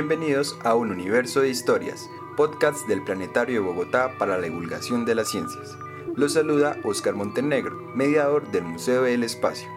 Bienvenidos 0.00 0.56
a 0.62 0.76
Un 0.76 0.92
Universo 0.92 1.40
de 1.40 1.48
Historias, 1.48 2.08
podcast 2.36 2.86
del 2.86 3.02
Planetario 3.02 3.60
de 3.60 3.66
Bogotá 3.66 4.16
para 4.16 4.38
la 4.38 4.44
divulgación 4.44 5.04
de 5.04 5.16
las 5.16 5.28
ciencias. 5.28 5.76
Los 6.14 6.34
saluda 6.34 6.76
Oscar 6.84 7.16
Montenegro, 7.16 7.82
mediador 7.96 8.48
del 8.52 8.62
Museo 8.62 9.02
del 9.02 9.24
Espacio. 9.24 9.68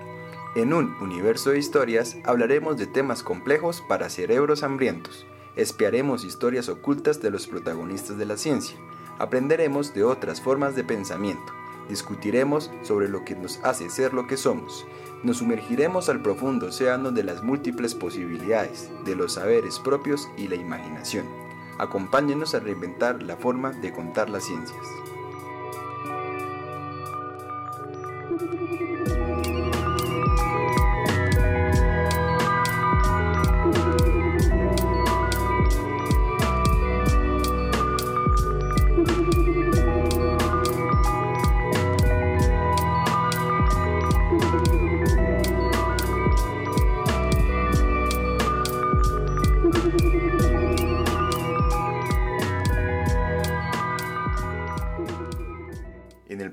En 0.54 0.74
Un 0.74 0.96
Universo 1.02 1.50
de 1.50 1.58
Historias 1.58 2.18
hablaremos 2.24 2.78
de 2.78 2.86
temas 2.86 3.24
complejos 3.24 3.82
para 3.90 4.12
cerebros 4.12 4.62
hambrientos. 4.62 5.26
Espiaremos 5.56 6.24
historias 6.24 6.70
ocultas 6.70 7.20
de 7.20 7.32
los 7.32 7.48
protagonistas 7.48 8.20
de 8.20 8.26
la 8.28 8.38
ciencia. 8.38 8.78
Aprenderemos 9.18 9.96
de 9.96 10.04
otras 10.04 10.40
formas 10.40 10.76
de 10.76 10.84
pensamiento 10.84 11.52
discutiremos 11.92 12.72
sobre 12.84 13.10
lo 13.10 13.24
que 13.26 13.36
nos 13.36 13.60
hace 13.64 13.90
ser 13.90 14.14
lo 14.14 14.26
que 14.26 14.38
somos. 14.38 14.86
Nos 15.24 15.38
sumergiremos 15.38 16.10
al 16.10 16.22
profundo 16.22 16.68
océano 16.68 17.12
de 17.12 17.24
las 17.24 17.44
múltiples 17.44 17.94
posibilidades, 17.94 18.90
de 19.06 19.16
los 19.16 19.34
saberes 19.34 19.78
propios 19.78 20.28
y 20.36 20.48
la 20.48 20.56
imaginación. 20.56 21.26
Acompáñenos 21.78 22.56
a 22.56 22.60
reinventar 22.60 23.22
la 23.22 23.38
forma 23.38 23.72
de 23.72 23.92
contar 23.92 24.32
las 24.32 24.46
ciencias. 24.46 24.82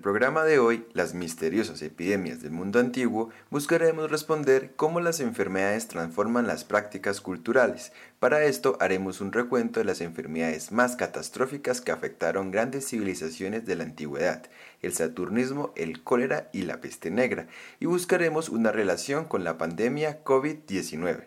Programa 0.00 0.44
de 0.44 0.58
hoy, 0.58 0.86
Las 0.92 1.14
misteriosas 1.14 1.82
epidemias 1.82 2.42
del 2.42 2.52
mundo 2.52 2.80
antiguo, 2.80 3.30
buscaremos 3.50 4.10
responder 4.10 4.72
cómo 4.76 5.00
las 5.00 5.20
enfermedades 5.20 5.88
transforman 5.88 6.46
las 6.46 6.64
prácticas 6.64 7.20
culturales. 7.20 7.92
Para 8.18 8.44
esto 8.44 8.76
haremos 8.80 9.20
un 9.20 9.32
recuento 9.32 9.80
de 9.80 9.84
las 9.84 10.00
enfermedades 10.00 10.72
más 10.72 10.96
catastróficas 10.96 11.80
que 11.80 11.92
afectaron 11.92 12.50
grandes 12.50 12.88
civilizaciones 12.88 13.66
de 13.66 13.76
la 13.76 13.84
antigüedad, 13.84 14.42
el 14.82 14.92
saturnismo, 14.92 15.72
el 15.76 16.02
cólera 16.02 16.48
y 16.52 16.62
la 16.62 16.80
peste 16.80 17.10
negra, 17.10 17.46
y 17.80 17.86
buscaremos 17.86 18.48
una 18.48 18.72
relación 18.72 19.24
con 19.24 19.44
la 19.44 19.58
pandemia 19.58 20.24
COVID-19. 20.24 21.24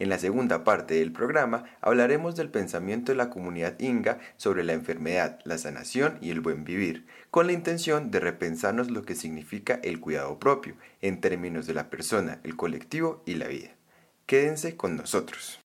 En 0.00 0.08
la 0.08 0.18
segunda 0.18 0.64
parte 0.64 0.94
del 0.94 1.12
programa 1.12 1.64
hablaremos 1.82 2.34
del 2.34 2.48
pensamiento 2.48 3.12
de 3.12 3.16
la 3.16 3.28
comunidad 3.28 3.78
inga 3.78 4.18
sobre 4.38 4.64
la 4.64 4.72
enfermedad, 4.72 5.40
la 5.44 5.58
sanación 5.58 6.16
y 6.22 6.30
el 6.30 6.40
buen 6.40 6.64
vivir, 6.64 7.06
con 7.30 7.46
la 7.46 7.52
intención 7.52 8.10
de 8.10 8.18
repensarnos 8.18 8.90
lo 8.90 9.02
que 9.02 9.14
significa 9.14 9.78
el 9.84 10.00
cuidado 10.00 10.38
propio 10.38 10.74
en 11.02 11.20
términos 11.20 11.66
de 11.66 11.74
la 11.74 11.90
persona, 11.90 12.40
el 12.44 12.56
colectivo 12.56 13.22
y 13.26 13.34
la 13.34 13.48
vida. 13.48 13.72
Quédense 14.24 14.74
con 14.74 14.96
nosotros. 14.96 15.60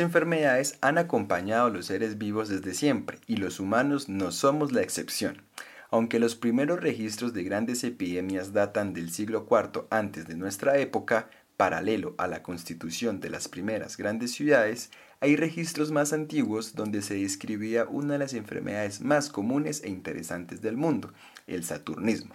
Enfermedades 0.00 0.78
han 0.80 0.98
acompañado 0.98 1.66
a 1.66 1.70
los 1.70 1.86
seres 1.86 2.18
vivos 2.18 2.48
desde 2.48 2.74
siempre 2.74 3.18
y 3.26 3.36
los 3.36 3.60
humanos 3.60 4.08
no 4.08 4.30
somos 4.32 4.72
la 4.72 4.82
excepción. 4.82 5.42
Aunque 5.90 6.18
los 6.18 6.36
primeros 6.36 6.80
registros 6.80 7.32
de 7.32 7.44
grandes 7.44 7.82
epidemias 7.84 8.52
datan 8.52 8.92
del 8.92 9.10
siglo 9.10 9.46
IV 9.50 9.86
antes 9.90 10.26
de 10.26 10.36
nuestra 10.36 10.78
época, 10.78 11.30
paralelo 11.56 12.14
a 12.18 12.28
la 12.28 12.42
constitución 12.42 13.20
de 13.20 13.30
las 13.30 13.48
primeras 13.48 13.96
grandes 13.96 14.32
ciudades, 14.32 14.90
hay 15.20 15.34
registros 15.36 15.90
más 15.90 16.12
antiguos 16.12 16.74
donde 16.74 17.02
se 17.02 17.14
describía 17.14 17.86
una 17.86 18.12
de 18.12 18.18
las 18.20 18.34
enfermedades 18.34 19.00
más 19.00 19.30
comunes 19.30 19.82
e 19.82 19.88
interesantes 19.88 20.60
del 20.62 20.76
mundo, 20.76 21.12
el 21.46 21.64
saturnismo. 21.64 22.34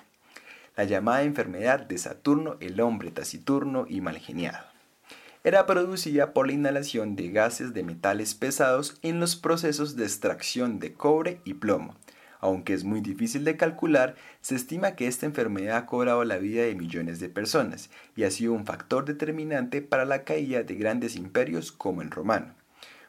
La 0.76 0.84
llamada 0.86 1.24
enfermedad 1.24 1.82
de 1.82 1.98
Saturno, 2.00 2.58
el 2.60 2.82
hombre 2.82 3.12
taciturno 3.12 3.86
y 3.88 4.02
malgeniado 4.02 4.73
era 5.44 5.66
producida 5.66 6.32
por 6.32 6.48
la 6.48 6.54
inhalación 6.54 7.18
de 7.18 7.30
gases 7.30 7.74
de 7.74 7.84
metales 7.84 8.34
pesados 8.34 8.98
en 9.02 9.20
los 9.20 9.36
procesos 9.36 9.98
de 9.98 10.06
extracción 10.06 10.80
de 10.80 10.94
cobre 10.94 11.42
y 11.44 11.56
plomo. 11.56 11.96
Aunque 12.40 12.74
es 12.74 12.84
muy 12.84 13.02
difícil 13.02 13.44
de 13.44 13.58
calcular, 13.58 14.16
se 14.42 14.56
estima 14.56 14.96
que 14.96 15.08
esta 15.08 15.26
enfermedad 15.26 15.78
ha 15.78 15.86
cobrado 15.86 16.24
la 16.24 16.38
vida 16.38 16.64
de 16.64 16.76
millones 16.76 17.20
de 17.20 17.30
personas 17.30 17.90
y 18.16 18.24
ha 18.24 18.32
sido 18.32 18.54
un 18.54 18.66
factor 18.66 19.06
determinante 19.06 19.82
para 19.82 20.06
la 20.06 20.24
caída 20.24 20.64
de 20.64 20.76
grandes 20.76 21.16
imperios 21.16 21.72
como 21.72 22.02
el 22.02 22.12
romano. 22.12 22.54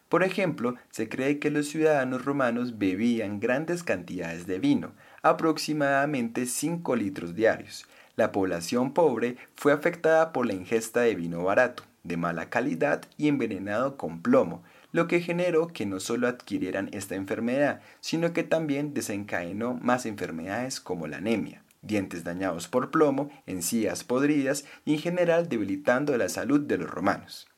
Por 0.08 0.22
ejemplo, 0.22 0.76
se 0.90 1.08
cree 1.08 1.38
que 1.38 1.50
los 1.50 1.68
ciudadanos 1.68 2.24
romanos 2.24 2.78
bebían 2.78 3.40
grandes 3.40 3.82
cantidades 3.82 4.46
de 4.46 4.58
vino, 4.58 4.92
aproximadamente 5.22 6.46
5 6.46 6.94
litros 6.94 7.34
diarios. 7.34 7.86
La 8.16 8.30
población 8.30 8.92
pobre 8.92 9.36
fue 9.56 9.72
afectada 9.72 10.32
por 10.32 10.46
la 10.46 10.52
ingesta 10.52 11.00
de 11.00 11.16
vino 11.16 11.42
barato, 11.42 11.82
de 12.04 12.16
mala 12.16 12.50
calidad 12.50 13.02
y 13.16 13.28
envenenado 13.28 13.96
con 13.96 14.22
plomo, 14.22 14.62
lo 14.92 15.08
que 15.08 15.20
generó 15.20 15.66
que 15.66 15.86
no 15.86 15.98
solo 15.98 16.28
adquirieran 16.28 16.88
esta 16.92 17.16
enfermedad, 17.16 17.80
sino 18.00 18.32
que 18.32 18.44
también 18.44 18.94
desencadenó 18.94 19.74
más 19.74 20.06
enfermedades 20.06 20.80
como 20.80 21.08
la 21.08 21.16
anemia, 21.16 21.64
dientes 21.82 22.22
dañados 22.22 22.68
por 22.68 22.90
plomo, 22.90 23.30
encías 23.46 24.04
podridas 24.04 24.64
y 24.84 24.94
en 24.94 25.00
general 25.00 25.48
debilitando 25.48 26.16
la 26.16 26.28
salud 26.28 26.60
de 26.60 26.78
los 26.78 26.88
romanos. 26.88 27.48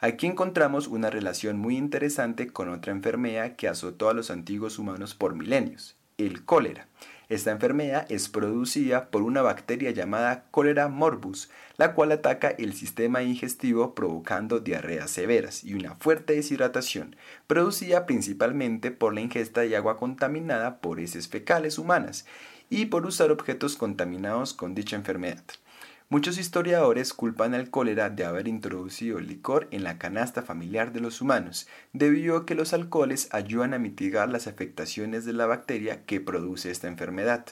Aquí 0.00 0.26
encontramos 0.26 0.86
una 0.86 1.10
relación 1.10 1.58
muy 1.58 1.76
interesante 1.76 2.48
con 2.48 2.68
otra 2.68 2.92
enfermedad 2.92 3.56
que 3.56 3.66
azotó 3.66 4.08
a 4.08 4.14
los 4.14 4.30
antiguos 4.30 4.78
humanos 4.78 5.14
por 5.14 5.34
milenios, 5.34 5.96
el 6.18 6.44
cólera. 6.44 6.86
Esta 7.28 7.50
enfermedad 7.50 8.06
es 8.10 8.30
producida 8.30 9.10
por 9.10 9.20
una 9.20 9.42
bacteria 9.42 9.90
llamada 9.90 10.46
cólera 10.50 10.88
morbus, 10.88 11.50
la 11.76 11.92
cual 11.92 12.12
ataca 12.12 12.48
el 12.48 12.72
sistema 12.72 13.18
digestivo 13.18 13.94
provocando 13.94 14.60
diarreas 14.60 15.10
severas 15.10 15.62
y 15.62 15.74
una 15.74 15.94
fuerte 15.96 16.34
deshidratación, 16.34 17.16
producida 17.46 18.06
principalmente 18.06 18.90
por 18.90 19.12
la 19.12 19.20
ingesta 19.20 19.60
de 19.60 19.76
agua 19.76 19.98
contaminada 19.98 20.80
por 20.80 21.00
heces 21.00 21.28
fecales 21.28 21.76
humanas 21.76 22.24
y 22.70 22.86
por 22.86 23.04
usar 23.04 23.30
objetos 23.30 23.76
contaminados 23.76 24.54
con 24.54 24.74
dicha 24.74 24.96
enfermedad. 24.96 25.44
Muchos 26.10 26.38
historiadores 26.38 27.12
culpan 27.12 27.52
al 27.52 27.68
cólera 27.68 28.08
de 28.08 28.24
haber 28.24 28.48
introducido 28.48 29.18
el 29.18 29.26
licor 29.26 29.68
en 29.72 29.84
la 29.84 29.98
canasta 29.98 30.40
familiar 30.40 30.90
de 30.90 31.00
los 31.00 31.20
humanos, 31.20 31.68
debido 31.92 32.38
a 32.38 32.46
que 32.46 32.54
los 32.54 32.72
alcoholes 32.72 33.28
ayudan 33.30 33.74
a 33.74 33.78
mitigar 33.78 34.30
las 34.30 34.46
afectaciones 34.46 35.26
de 35.26 35.34
la 35.34 35.44
bacteria 35.44 36.06
que 36.06 36.22
produce 36.22 36.70
esta 36.70 36.88
enfermedad. 36.88 37.44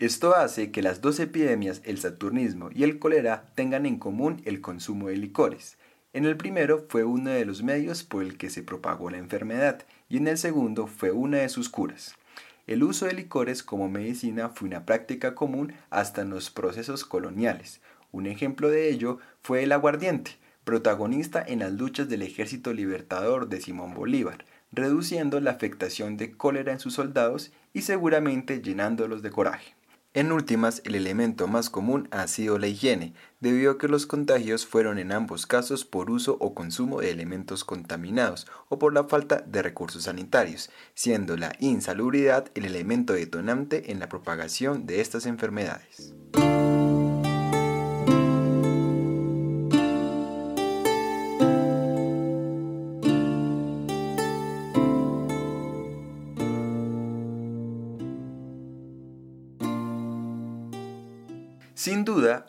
Esto 0.00 0.34
hace 0.34 0.72
que 0.72 0.82
las 0.82 1.00
dos 1.00 1.20
epidemias, 1.20 1.82
el 1.84 1.98
saturnismo 1.98 2.70
y 2.74 2.82
el 2.82 2.98
cólera, 2.98 3.46
tengan 3.54 3.86
en 3.86 4.00
común 4.00 4.42
el 4.44 4.60
consumo 4.60 5.06
de 5.06 5.16
licores. 5.16 5.78
En 6.14 6.24
el 6.24 6.36
primero 6.36 6.84
fue 6.88 7.04
uno 7.04 7.30
de 7.30 7.44
los 7.44 7.62
medios 7.62 8.02
por 8.02 8.24
el 8.24 8.38
que 8.38 8.50
se 8.50 8.64
propagó 8.64 9.08
la 9.08 9.18
enfermedad 9.18 9.84
y 10.08 10.16
en 10.16 10.26
el 10.26 10.36
segundo 10.36 10.88
fue 10.88 11.12
una 11.12 11.38
de 11.38 11.48
sus 11.48 11.68
curas. 11.68 12.16
El 12.66 12.82
uso 12.82 13.06
de 13.06 13.12
licores 13.12 13.62
como 13.62 13.88
medicina 13.88 14.48
fue 14.48 14.66
una 14.66 14.84
práctica 14.84 15.36
común 15.36 15.72
hasta 15.88 16.22
en 16.22 16.30
los 16.30 16.50
procesos 16.50 17.04
coloniales. 17.04 17.80
Un 18.10 18.26
ejemplo 18.26 18.68
de 18.70 18.90
ello 18.90 19.18
fue 19.40 19.62
el 19.62 19.70
aguardiente, 19.70 20.32
protagonista 20.64 21.44
en 21.46 21.60
las 21.60 21.72
luchas 21.72 22.08
del 22.08 22.22
ejército 22.22 22.72
libertador 22.72 23.48
de 23.48 23.60
Simón 23.60 23.94
Bolívar, 23.94 24.44
reduciendo 24.72 25.38
la 25.38 25.52
afectación 25.52 26.16
de 26.16 26.36
cólera 26.36 26.72
en 26.72 26.80
sus 26.80 26.94
soldados 26.94 27.52
y 27.72 27.82
seguramente 27.82 28.60
llenándolos 28.60 29.22
de 29.22 29.30
coraje. 29.30 29.75
En 30.16 30.32
últimas, 30.32 30.80
el 30.86 30.94
elemento 30.94 31.46
más 31.46 31.68
común 31.68 32.08
ha 32.10 32.26
sido 32.26 32.58
la 32.58 32.68
higiene, 32.68 33.12
debido 33.38 33.72
a 33.72 33.76
que 33.76 33.86
los 33.86 34.06
contagios 34.06 34.64
fueron 34.64 34.98
en 34.98 35.12
ambos 35.12 35.44
casos 35.44 35.84
por 35.84 36.10
uso 36.10 36.38
o 36.40 36.54
consumo 36.54 37.02
de 37.02 37.10
elementos 37.10 37.64
contaminados 37.64 38.46
o 38.70 38.78
por 38.78 38.94
la 38.94 39.04
falta 39.04 39.44
de 39.46 39.60
recursos 39.60 40.04
sanitarios, 40.04 40.70
siendo 40.94 41.36
la 41.36 41.52
insalubridad 41.60 42.50
el 42.54 42.64
elemento 42.64 43.12
detonante 43.12 43.92
en 43.92 44.00
la 44.00 44.08
propagación 44.08 44.86
de 44.86 45.02
estas 45.02 45.26
enfermedades. 45.26 46.14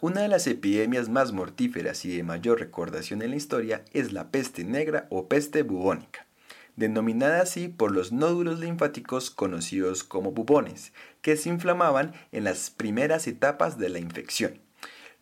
Una 0.01 0.21
de 0.21 0.27
las 0.27 0.47
epidemias 0.47 1.09
más 1.09 1.31
mortíferas 1.31 2.05
y 2.05 2.15
de 2.15 2.23
mayor 2.23 2.59
recordación 2.59 3.21
en 3.21 3.31
la 3.31 3.35
historia 3.35 3.83
es 3.93 4.13
la 4.13 4.29
peste 4.29 4.63
negra 4.63 5.07
o 5.09 5.27
peste 5.27 5.63
bubónica, 5.63 6.27
denominada 6.75 7.41
así 7.41 7.67
por 7.67 7.91
los 7.91 8.11
nódulos 8.11 8.59
linfáticos 8.59 9.31
conocidos 9.31 10.03
como 10.03 10.31
bubones, 10.31 10.93
que 11.21 11.35
se 11.35 11.49
inflamaban 11.49 12.13
en 12.31 12.43
las 12.43 12.69
primeras 12.69 13.27
etapas 13.27 13.77
de 13.77 13.89
la 13.89 13.99
infección. 13.99 14.59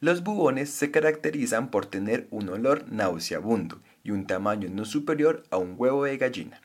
Los 0.01 0.23
bubones 0.23 0.69
se 0.69 0.91
caracterizan 0.91 1.71
por 1.71 1.85
tener 1.85 2.27
un 2.29 2.49
olor 2.49 2.85
nauseabundo 2.91 3.81
y 4.03 4.11
un 4.11 4.27
tamaño 4.27 4.69
no 4.69 4.85
superior 4.85 5.43
a 5.51 5.57
un 5.57 5.75
huevo 5.77 6.03
de 6.03 6.17
gallina. 6.17 6.61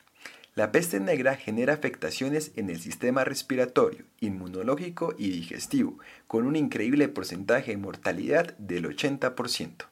La 0.61 0.71
peste 0.71 0.99
negra 0.99 1.37
genera 1.37 1.73
afectaciones 1.73 2.51
en 2.55 2.69
el 2.69 2.79
sistema 2.79 3.23
respiratorio, 3.23 4.05
inmunológico 4.19 5.15
y 5.17 5.31
digestivo, 5.31 5.97
con 6.27 6.45
un 6.45 6.55
increíble 6.55 7.07
porcentaje 7.07 7.71
de 7.71 7.77
mortalidad 7.77 8.55
del 8.59 8.85
80%. 8.85 9.87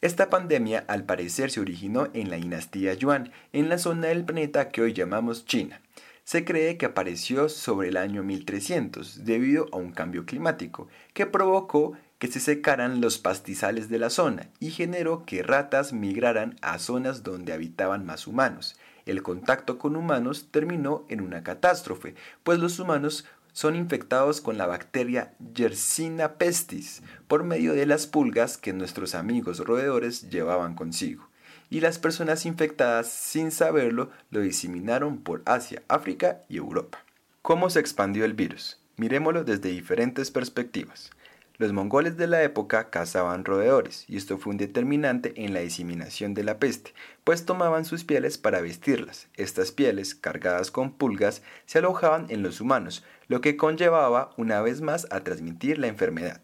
Esta 0.00 0.30
pandemia 0.30 0.84
al 0.86 1.04
parecer 1.04 1.50
se 1.50 1.58
originó 1.58 2.06
en 2.14 2.30
la 2.30 2.36
dinastía 2.36 2.94
Yuan, 2.94 3.32
en 3.52 3.68
la 3.68 3.78
zona 3.78 4.06
del 4.06 4.24
planeta 4.24 4.68
que 4.68 4.82
hoy 4.82 4.92
llamamos 4.92 5.46
China. 5.46 5.80
Se 6.22 6.44
cree 6.44 6.76
que 6.76 6.86
apareció 6.86 7.48
sobre 7.48 7.88
el 7.88 7.96
año 7.96 8.22
1300 8.22 9.24
debido 9.24 9.66
a 9.72 9.78
un 9.78 9.90
cambio 9.90 10.26
climático 10.26 10.86
que 11.12 11.26
provocó 11.26 11.94
que 12.20 12.28
se 12.28 12.38
secaran 12.38 13.00
los 13.00 13.18
pastizales 13.18 13.88
de 13.88 13.98
la 13.98 14.10
zona 14.10 14.48
y 14.60 14.70
generó 14.70 15.26
que 15.26 15.42
ratas 15.42 15.92
migraran 15.92 16.54
a 16.62 16.78
zonas 16.78 17.24
donde 17.24 17.52
habitaban 17.52 18.06
más 18.06 18.28
humanos, 18.28 18.76
el 19.06 19.22
contacto 19.22 19.78
con 19.78 19.96
humanos 19.96 20.48
terminó 20.50 21.06
en 21.08 21.20
una 21.20 21.42
catástrofe, 21.42 22.14
pues 22.42 22.58
los 22.58 22.78
humanos 22.78 23.24
son 23.52 23.74
infectados 23.74 24.42
con 24.42 24.58
la 24.58 24.66
bacteria 24.66 25.32
Yersinia 25.54 26.36
pestis 26.36 27.02
por 27.26 27.42
medio 27.42 27.72
de 27.72 27.86
las 27.86 28.06
pulgas 28.06 28.58
que 28.58 28.74
nuestros 28.74 29.14
amigos 29.14 29.60
roedores 29.60 30.28
llevaban 30.28 30.74
consigo. 30.74 31.28
Y 31.70 31.80
las 31.80 31.98
personas 31.98 32.44
infectadas 32.44 33.10
sin 33.10 33.50
saberlo 33.50 34.10
lo 34.30 34.40
diseminaron 34.40 35.18
por 35.18 35.40
Asia, 35.46 35.82
África 35.88 36.42
y 36.50 36.58
Europa. 36.58 37.02
¿Cómo 37.40 37.70
se 37.70 37.80
expandió 37.80 38.26
el 38.26 38.34
virus? 38.34 38.78
Miremoslo 38.98 39.42
desde 39.42 39.70
diferentes 39.70 40.30
perspectivas. 40.30 41.10
Los 41.58 41.72
mongoles 41.72 42.18
de 42.18 42.26
la 42.26 42.42
época 42.42 42.90
cazaban 42.90 43.46
roedores, 43.46 44.04
y 44.08 44.18
esto 44.18 44.36
fue 44.36 44.50
un 44.50 44.58
determinante 44.58 45.32
en 45.36 45.54
la 45.54 45.60
diseminación 45.60 46.34
de 46.34 46.44
la 46.44 46.58
peste, 46.58 46.92
pues 47.24 47.46
tomaban 47.46 47.86
sus 47.86 48.04
pieles 48.04 48.36
para 48.36 48.60
vestirlas. 48.60 49.28
Estas 49.36 49.72
pieles, 49.72 50.14
cargadas 50.14 50.70
con 50.70 50.92
pulgas, 50.92 51.40
se 51.64 51.78
alojaban 51.78 52.26
en 52.28 52.42
los 52.42 52.60
humanos, 52.60 53.06
lo 53.28 53.40
que 53.40 53.56
conllevaba 53.56 54.32
una 54.36 54.60
vez 54.60 54.82
más 54.82 55.06
a 55.10 55.20
transmitir 55.20 55.78
la 55.78 55.86
enfermedad. 55.86 56.42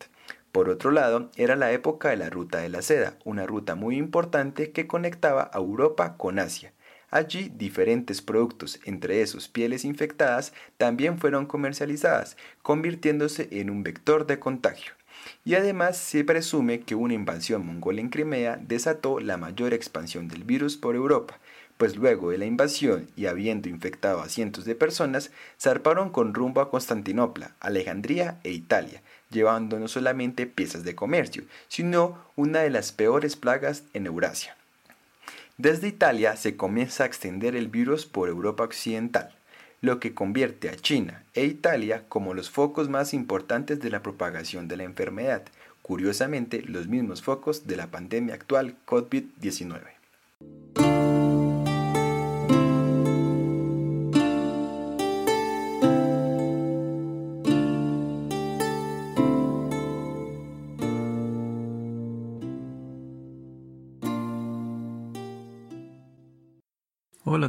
Por 0.51 0.71
otro 0.71 0.91
lado, 0.91 1.31
era 1.37 1.57
la 1.57 1.73
época 1.73 2.09
de 2.09 2.17
la 2.17 2.31
ruta 2.31 2.61
de 2.61 2.71
la 2.71 2.81
seda, 2.81 3.19
una 3.27 3.47
ruta 3.47 3.75
muy 3.75 3.99
importante 3.99 4.73
que 4.73 4.87
conectaba 4.87 5.51
a 5.53 5.59
Europa 5.59 6.17
con 6.17 6.39
Asia. 6.39 6.73
Allí 7.11 7.53
diferentes 7.55 8.23
productos, 8.23 8.81
entre 8.87 9.21
esos 9.21 9.49
pieles 9.49 9.85
infectadas, 9.85 10.55
también 10.79 11.19
fueron 11.19 11.45
comercializadas, 11.45 12.39
convirtiéndose 12.63 13.49
en 13.51 13.69
un 13.69 13.83
vector 13.83 14.27
de 14.27 14.39
contagio 14.39 14.95
y 15.45 15.55
además 15.55 15.97
se 15.97 16.25
presume 16.25 16.81
que 16.81 16.95
una 16.95 17.15
invasión 17.15 17.67
mongola 17.67 18.01
en 18.01 18.09
Crimea 18.09 18.59
desató 18.61 19.21
la 19.21 19.37
mayor 19.37 19.75
expansión 19.75 20.29
del 20.29 20.45
virus 20.45 20.77
por 20.77 20.95
Europa, 20.95 21.39
pues 21.77 21.97
luego 21.97 22.31
de 22.31 22.39
la 22.39 22.45
invasión 22.45 23.09
y 23.17 23.27
habiendo 23.27 23.69
infectado 23.69 24.21
a 24.21 24.29
cientos 24.29 24.65
de 24.65 24.75
personas, 24.75 25.33
zarparon 25.61 26.11
con 26.11 26.35
rumbo 26.35 26.61
a 26.61 26.71
Constantinopla, 26.71 27.57
Alejandría 27.61 28.39
e 28.45 28.53
Italia, 28.53 29.03
llevando 29.31 29.79
no 29.79 29.89
solamente 29.89 30.47
piezas 30.47 30.85
de 30.85 30.95
comercio, 30.95 31.45
sino 31.69 32.19
una 32.37 32.61
de 32.61 32.71
las 32.71 32.93
peores 32.93 33.37
plagas 33.37 33.85
en 33.95 34.07
Eurasia. 34.07 34.57
Desde 35.59 35.89
Italia 35.89 36.37
se 36.37 36.57
comienza 36.57 37.05
a 37.05 37.07
extender 37.07 37.57
el 37.57 37.69
virus 37.69 38.07
por 38.07 38.29
Europa 38.29 38.65
Occidental, 38.65 39.35
lo 39.83 40.01
que 40.01 40.15
convierte 40.15 40.71
a 40.71 40.77
China 40.77 41.25
e 41.35 41.45
Italia 41.45 42.05
como 42.09 42.33
los 42.33 42.49
focos 42.49 42.89
más 42.89 43.13
importantes 43.13 43.81
de 43.81 43.91
la 43.91 44.03
propagación 44.03 44.69
de 44.69 44.79
la 44.79 44.85
enfermedad, 44.85 45.43
curiosamente 45.83 46.63
los 46.63 46.87
mismos 46.87 47.21
focos 47.21 47.67
de 47.67 47.77
la 47.77 47.89
pandemia 47.89 48.35
actual 48.35 48.77
COVID-19. 48.87 50.82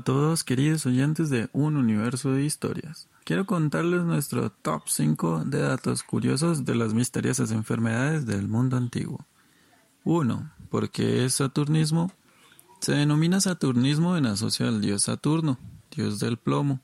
A 0.04 0.06
todos 0.06 0.44
queridos 0.44 0.86
oyentes 0.86 1.30
de 1.30 1.48
Un 1.54 1.78
Universo 1.78 2.34
de 2.34 2.44
Historias. 2.44 3.08
Quiero 3.24 3.46
contarles 3.46 4.02
nuestro 4.04 4.50
top 4.50 4.82
5 4.88 5.46
de 5.46 5.62
datos 5.62 6.04
curiosos 6.04 6.66
de 6.66 6.76
las 6.76 6.94
misteriosas 6.94 7.52
enfermedades 7.52 8.26
del 8.26 8.50
mundo 8.50 8.76
antiguo. 8.76 9.26
1. 10.04 10.52
¿Por 10.70 10.90
qué 10.90 11.24
es 11.24 11.36
Saturnismo? 11.36 12.12
Se 12.82 12.92
denomina 12.92 13.40
Saturnismo 13.40 14.18
en 14.18 14.26
asocio 14.26 14.68
al 14.68 14.82
dios 14.82 15.04
Saturno, 15.04 15.58
dios 15.96 16.20
del 16.20 16.36
plomo. 16.36 16.82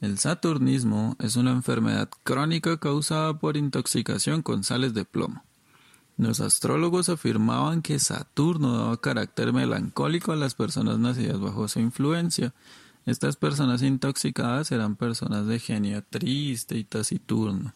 El 0.00 0.16
Saturnismo 0.16 1.14
es 1.18 1.36
una 1.36 1.50
enfermedad 1.50 2.08
crónica 2.24 2.78
causada 2.78 3.38
por 3.38 3.58
intoxicación 3.58 4.40
con 4.40 4.64
sales 4.64 4.94
de 4.94 5.04
plomo. 5.04 5.44
Los 6.16 6.40
astrólogos 6.40 7.08
afirmaban 7.08 7.82
que 7.82 7.98
Saturno 7.98 8.76
daba 8.76 9.00
carácter 9.00 9.52
melancólico 9.52 10.32
a 10.32 10.36
las 10.36 10.54
personas 10.54 10.98
nacidas 10.98 11.40
bajo 11.40 11.66
su 11.68 11.80
influencia. 11.80 12.52
Estas 13.06 13.36
personas 13.36 13.82
intoxicadas 13.82 14.70
eran 14.70 14.96
personas 14.96 15.46
de 15.46 15.58
genio 15.58 16.04
triste 16.08 16.76
y 16.76 16.84
taciturno. 16.84 17.72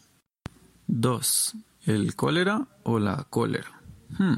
2. 0.87 1.55
El 1.85 2.15
cólera 2.15 2.67
o 2.83 2.99
la 2.99 3.25
cólera. 3.29 3.81
Hmm. 4.17 4.37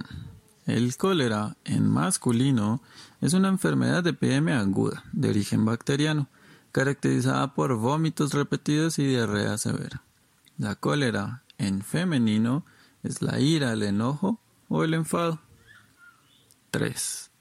El 0.66 0.96
cólera, 0.98 1.58
en 1.66 1.90
masculino, 1.90 2.82
es 3.22 3.34
una 3.34 3.50
enfermedad 3.50 4.04
de 4.04 4.14
PM 4.14 4.54
aguda, 4.54 5.04
de 5.12 5.30
origen 5.30 5.66
bacteriano, 5.66 6.28
caracterizada 6.72 7.54
por 7.54 7.76
vómitos 7.76 8.34
repetidos 8.34 9.00
y 9.00 9.06
diarrea 9.06 9.58
severa. 9.58 10.04
La 10.58 10.76
cólera, 10.76 11.44
en 11.58 11.82
femenino, 11.82 12.66
es 12.66 12.79
la 13.22 13.40
ira, 13.40 13.74
el 13.74 13.84
enojo 13.84 14.40
o 14.68 14.84
el 14.84 14.94
enfado. 14.94 15.40
3. 16.72 17.32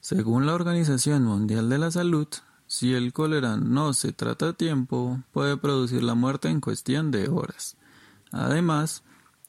Según 0.00 0.46
la 0.46 0.54
Organización 0.54 1.24
Mundial 1.24 1.68
de 1.68 1.78
la 1.78 1.90
Salud, 1.90 2.28
si 2.66 2.94
el 2.94 3.12
cólera 3.12 3.56
no 3.56 3.92
se 3.92 4.12
trata 4.12 4.48
a 4.48 4.52
tiempo, 4.52 5.22
puede 5.32 5.56
producir 5.56 6.02
la 6.02 6.14
muerte 6.14 6.48
en 6.48 6.60
cuestión 6.60 7.10
de 7.10 7.28
horas. 7.28 7.76
Además, 8.30 9.04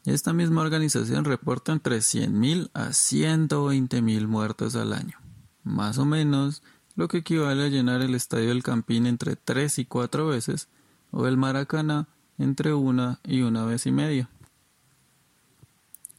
esta 0.06 0.34
misma 0.34 0.62
organización 0.62 1.24
reporta 1.24 1.72
entre 1.72 1.98
100.000 1.98 2.70
a 2.74 2.90
120.000 2.90 4.28
muertos 4.28 4.76
al 4.76 4.94
año, 4.94 5.18
más 5.64 5.98
o 5.98 6.06
menos 6.06 6.62
lo 6.96 7.08
que 7.08 7.20
equivale 7.20 7.66
a 7.66 7.70
llenar 7.70 8.02
el 8.02 8.14
estadio 8.14 8.50
del 8.50 8.64
Campín 8.64 9.08
entre 9.08 9.36
3 9.36 9.80
y 9.80 9.86
4 9.86 10.28
veces 10.28 10.68
o 11.12 11.26
el 11.28 11.38
Maracaná 11.38 12.08
entre 12.38 12.74
una 12.74 13.20
y 13.24 13.42
una 13.42 13.66
vez 13.66 13.86
y 13.86 13.92
media. 13.92 14.30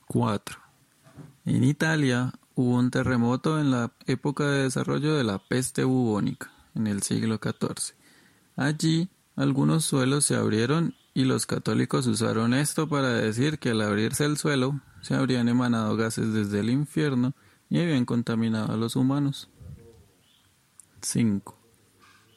4. 0.06 0.58
En 1.46 1.64
Italia 1.64 2.32
hubo 2.54 2.76
un 2.76 2.90
terremoto 2.90 3.60
en 3.60 3.70
la 3.70 3.92
época 4.06 4.46
de 4.46 4.64
desarrollo 4.64 5.14
de 5.14 5.24
la 5.24 5.38
peste 5.38 5.84
bubónica, 5.84 6.50
en 6.74 6.86
el 6.86 7.02
siglo 7.02 7.38
XIV. 7.42 7.94
Allí 8.56 9.08
algunos 9.36 9.84
suelos 9.84 10.24
se 10.24 10.36
abrieron 10.36 10.94
y 11.12 11.24
los 11.24 11.46
católicos 11.46 12.06
usaron 12.06 12.54
esto 12.54 12.88
para 12.88 13.10
decir 13.10 13.58
que 13.58 13.70
al 13.70 13.80
abrirse 13.80 14.24
el 14.24 14.36
suelo 14.36 14.80
se 15.00 15.14
habrían 15.14 15.48
emanado 15.48 15.96
gases 15.96 16.32
desde 16.32 16.60
el 16.60 16.70
infierno 16.70 17.34
y 17.68 17.80
habían 17.80 18.04
contaminado 18.04 18.72
a 18.72 18.76
los 18.76 18.96
humanos. 18.96 19.48
5. 21.02 21.58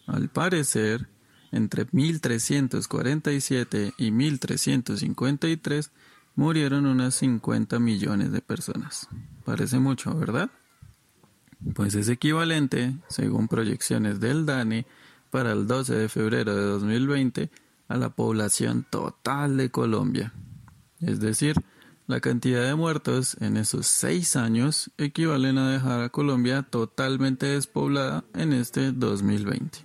Al 0.07 0.29
parecer, 0.29 1.07
entre 1.51 1.87
1347 1.91 3.93
y 3.97 4.11
1353 4.11 5.91
murieron 6.37 6.85
unas 6.85 7.15
50 7.15 7.79
millones 7.79 8.31
de 8.31 8.41
personas. 8.41 9.09
Parece 9.43 9.79
mucho, 9.79 10.15
¿verdad? 10.15 10.49
Pues 11.73 11.95
es 11.95 12.07
equivalente, 12.07 12.95
según 13.09 13.47
proyecciones 13.47 14.19
del 14.19 14.45
DANE, 14.45 14.85
para 15.31 15.51
el 15.51 15.67
12 15.67 15.95
de 15.95 16.07
febrero 16.07 16.55
de 16.55 16.61
2020 16.61 17.49
a 17.87 17.97
la 17.97 18.09
población 18.09 18.85
total 18.89 19.57
de 19.57 19.71
Colombia. 19.71 20.31
Es 21.01 21.19
decir, 21.19 21.55
la 22.05 22.21
cantidad 22.21 22.63
de 22.63 22.75
muertos 22.75 23.35
en 23.41 23.57
esos 23.57 23.87
seis 23.87 24.35
años 24.35 24.91
equivalen 24.97 25.57
a 25.57 25.71
dejar 25.71 26.01
a 26.01 26.09
Colombia 26.09 26.61
totalmente 26.61 27.47
despoblada 27.47 28.23
en 28.35 28.53
este 28.53 28.91
2020. 28.91 29.79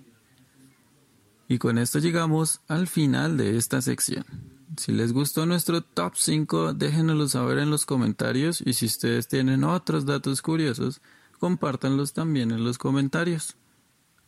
Y 1.47 1.57
con 1.57 1.79
esto 1.79 1.97
llegamos 1.97 2.61
al 2.67 2.87
final 2.87 3.37
de 3.37 3.57
esta 3.57 3.81
sección. 3.81 4.52
Si 4.77 4.91
les 4.91 5.13
gustó 5.13 5.45
nuestro 5.45 5.81
top 5.81 6.13
5, 6.15 6.73
déjenoslo 6.73 7.27
saber 7.27 7.59
en 7.59 7.69
los 7.69 7.85
comentarios 7.85 8.61
y 8.65 8.73
si 8.73 8.87
ustedes 8.87 9.27
tienen 9.27 9.63
otros 9.63 10.05
datos 10.05 10.41
curiosos, 10.41 11.01
compártanlos 11.39 12.13
también 12.13 12.51
en 12.51 12.63
los 12.63 12.77
comentarios. 12.77 13.55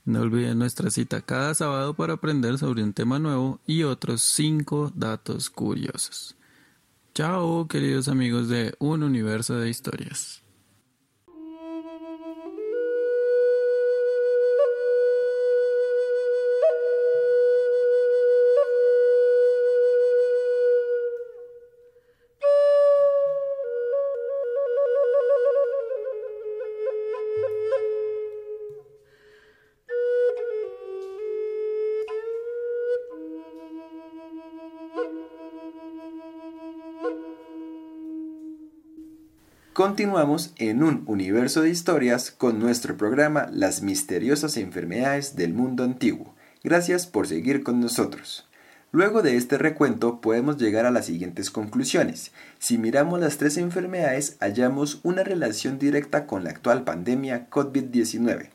No 0.04 0.22
olviden 0.22 0.60
nuestra 0.60 0.92
cita 0.92 1.22
cada 1.22 1.56
sábado 1.56 1.96
para 1.96 2.14
aprender 2.14 2.60
sobre 2.60 2.84
un 2.84 2.94
tema 2.94 3.18
nuevo 3.18 3.60
y 3.66 3.84
otros 3.84 4.22
5 4.22 4.94
datos 4.96 5.50
curiosos. 5.50 6.36
Chao, 7.16 7.68
queridos 7.68 8.08
amigos 8.08 8.48
de 8.48 8.75
Un 8.78 9.02
Universo 9.02 9.56
de 9.56 9.70
Historias. 9.70 10.45
Continuamos 39.75 40.53
en 40.55 40.84
un 40.84 41.03
universo 41.05 41.62
de 41.62 41.70
historias 41.70 42.32
con 42.32 42.60
nuestro 42.60 42.96
programa 42.96 43.50
Las 43.51 43.82
misteriosas 43.82 44.55
enfermedades 44.55 45.36
del 45.36 45.53
mundo 45.53 45.84
antiguo. 45.84 46.34
Gracias 46.63 47.08
por 47.08 47.27
seguir 47.27 47.62
con 47.62 47.82
nosotros. 47.82 48.48
Luego 48.94 49.22
de 49.22 49.36
este 49.36 49.58
recuento 49.58 50.22
podemos 50.22 50.55
llegar 50.55 50.86
a 50.86 50.91
las 50.91 51.08
siguientes 51.08 51.51
conclusiones. 51.51 52.32
Si 52.58 52.77
miramos 52.77 53.20
las 53.20 53.36
tres 53.36 53.58
enfermedades 53.58 54.38
hallamos 54.39 55.01
una 55.03 55.24
relación 55.24 55.77
directa 55.77 56.25
con 56.25 56.46
la 56.46 56.51
actual 56.51 56.86
pandemia 56.86 57.50
COVID-19. 57.50 58.51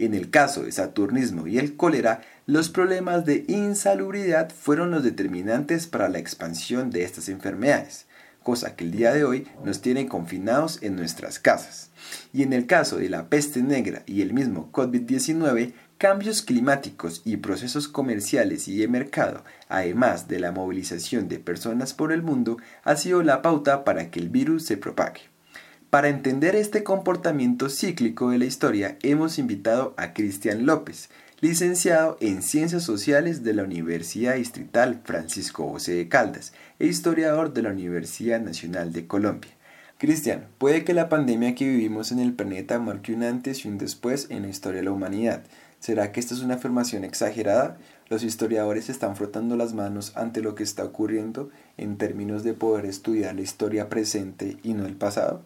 En 0.00 0.12
el 0.12 0.30
caso 0.30 0.64
de 0.64 0.72
Saturnismo 0.72 1.46
y 1.46 1.58
el 1.58 1.76
cólera, 1.76 2.22
los 2.46 2.68
problemas 2.68 3.24
de 3.24 3.44
insalubridad 3.46 4.50
fueron 4.50 4.90
los 4.90 5.04
determinantes 5.04 5.86
para 5.86 6.08
la 6.08 6.18
expansión 6.18 6.90
de 6.90 7.04
estas 7.04 7.28
enfermedades 7.28 8.06
cosa 8.44 8.76
que 8.76 8.84
el 8.84 8.92
día 8.92 9.12
de 9.12 9.24
hoy 9.24 9.48
nos 9.64 9.80
tiene 9.80 10.06
confinados 10.06 10.80
en 10.82 10.94
nuestras 10.94 11.40
casas. 11.40 11.90
Y 12.32 12.44
en 12.44 12.52
el 12.52 12.66
caso 12.66 12.98
de 12.98 13.08
la 13.08 13.28
peste 13.28 13.62
negra 13.62 14.04
y 14.06 14.20
el 14.22 14.32
mismo 14.32 14.70
COVID-19, 14.70 15.72
cambios 15.98 16.42
climáticos 16.42 17.22
y 17.24 17.38
procesos 17.38 17.88
comerciales 17.88 18.68
y 18.68 18.76
de 18.76 18.86
mercado, 18.86 19.42
además 19.68 20.28
de 20.28 20.38
la 20.38 20.52
movilización 20.52 21.28
de 21.28 21.40
personas 21.40 21.94
por 21.94 22.12
el 22.12 22.22
mundo, 22.22 22.58
ha 22.84 22.94
sido 22.94 23.22
la 23.24 23.42
pauta 23.42 23.82
para 23.82 24.10
que 24.10 24.20
el 24.20 24.28
virus 24.28 24.64
se 24.64 24.76
propague. 24.76 25.22
Para 25.90 26.08
entender 26.08 26.56
este 26.56 26.82
comportamiento 26.82 27.68
cíclico 27.68 28.30
de 28.30 28.38
la 28.38 28.46
historia, 28.46 28.98
hemos 29.02 29.38
invitado 29.38 29.94
a 29.96 30.12
Cristian 30.12 30.66
López, 30.66 31.08
licenciado 31.40 32.16
en 32.20 32.42
Ciencias 32.42 32.84
Sociales 32.84 33.42
de 33.42 33.54
la 33.54 33.64
Universidad 33.64 34.36
Distrital 34.36 35.00
Francisco 35.04 35.68
José 35.68 35.94
de 35.94 36.08
Caldas 36.08 36.52
e 36.78 36.86
historiador 36.86 37.52
de 37.52 37.62
la 37.62 37.70
Universidad 37.70 38.40
Nacional 38.40 38.92
de 38.92 39.06
Colombia. 39.06 39.50
Cristian, 39.98 40.46
puede 40.58 40.84
que 40.84 40.94
la 40.94 41.08
pandemia 41.08 41.54
que 41.54 41.68
vivimos 41.68 42.12
en 42.12 42.18
el 42.18 42.34
planeta 42.34 42.78
marque 42.78 43.12
un 43.14 43.22
antes 43.22 43.64
y 43.64 43.68
un 43.68 43.78
después 43.78 44.26
en 44.30 44.42
la 44.42 44.48
historia 44.48 44.80
de 44.80 44.84
la 44.84 44.92
humanidad. 44.92 45.42
¿Será 45.80 46.12
que 46.12 46.20
esta 46.20 46.34
es 46.34 46.40
una 46.40 46.54
afirmación 46.54 47.04
exagerada? 47.04 47.78
¿Los 48.08 48.22
historiadores 48.22 48.88
están 48.88 49.16
frotando 49.16 49.56
las 49.56 49.74
manos 49.74 50.16
ante 50.16 50.40
lo 50.40 50.54
que 50.54 50.62
está 50.62 50.84
ocurriendo 50.84 51.50
en 51.76 51.98
términos 51.98 52.42
de 52.42 52.54
poder 52.54 52.86
estudiar 52.86 53.34
la 53.34 53.42
historia 53.42 53.88
presente 53.88 54.56
y 54.62 54.74
no 54.74 54.86
el 54.86 54.96
pasado? 54.96 55.42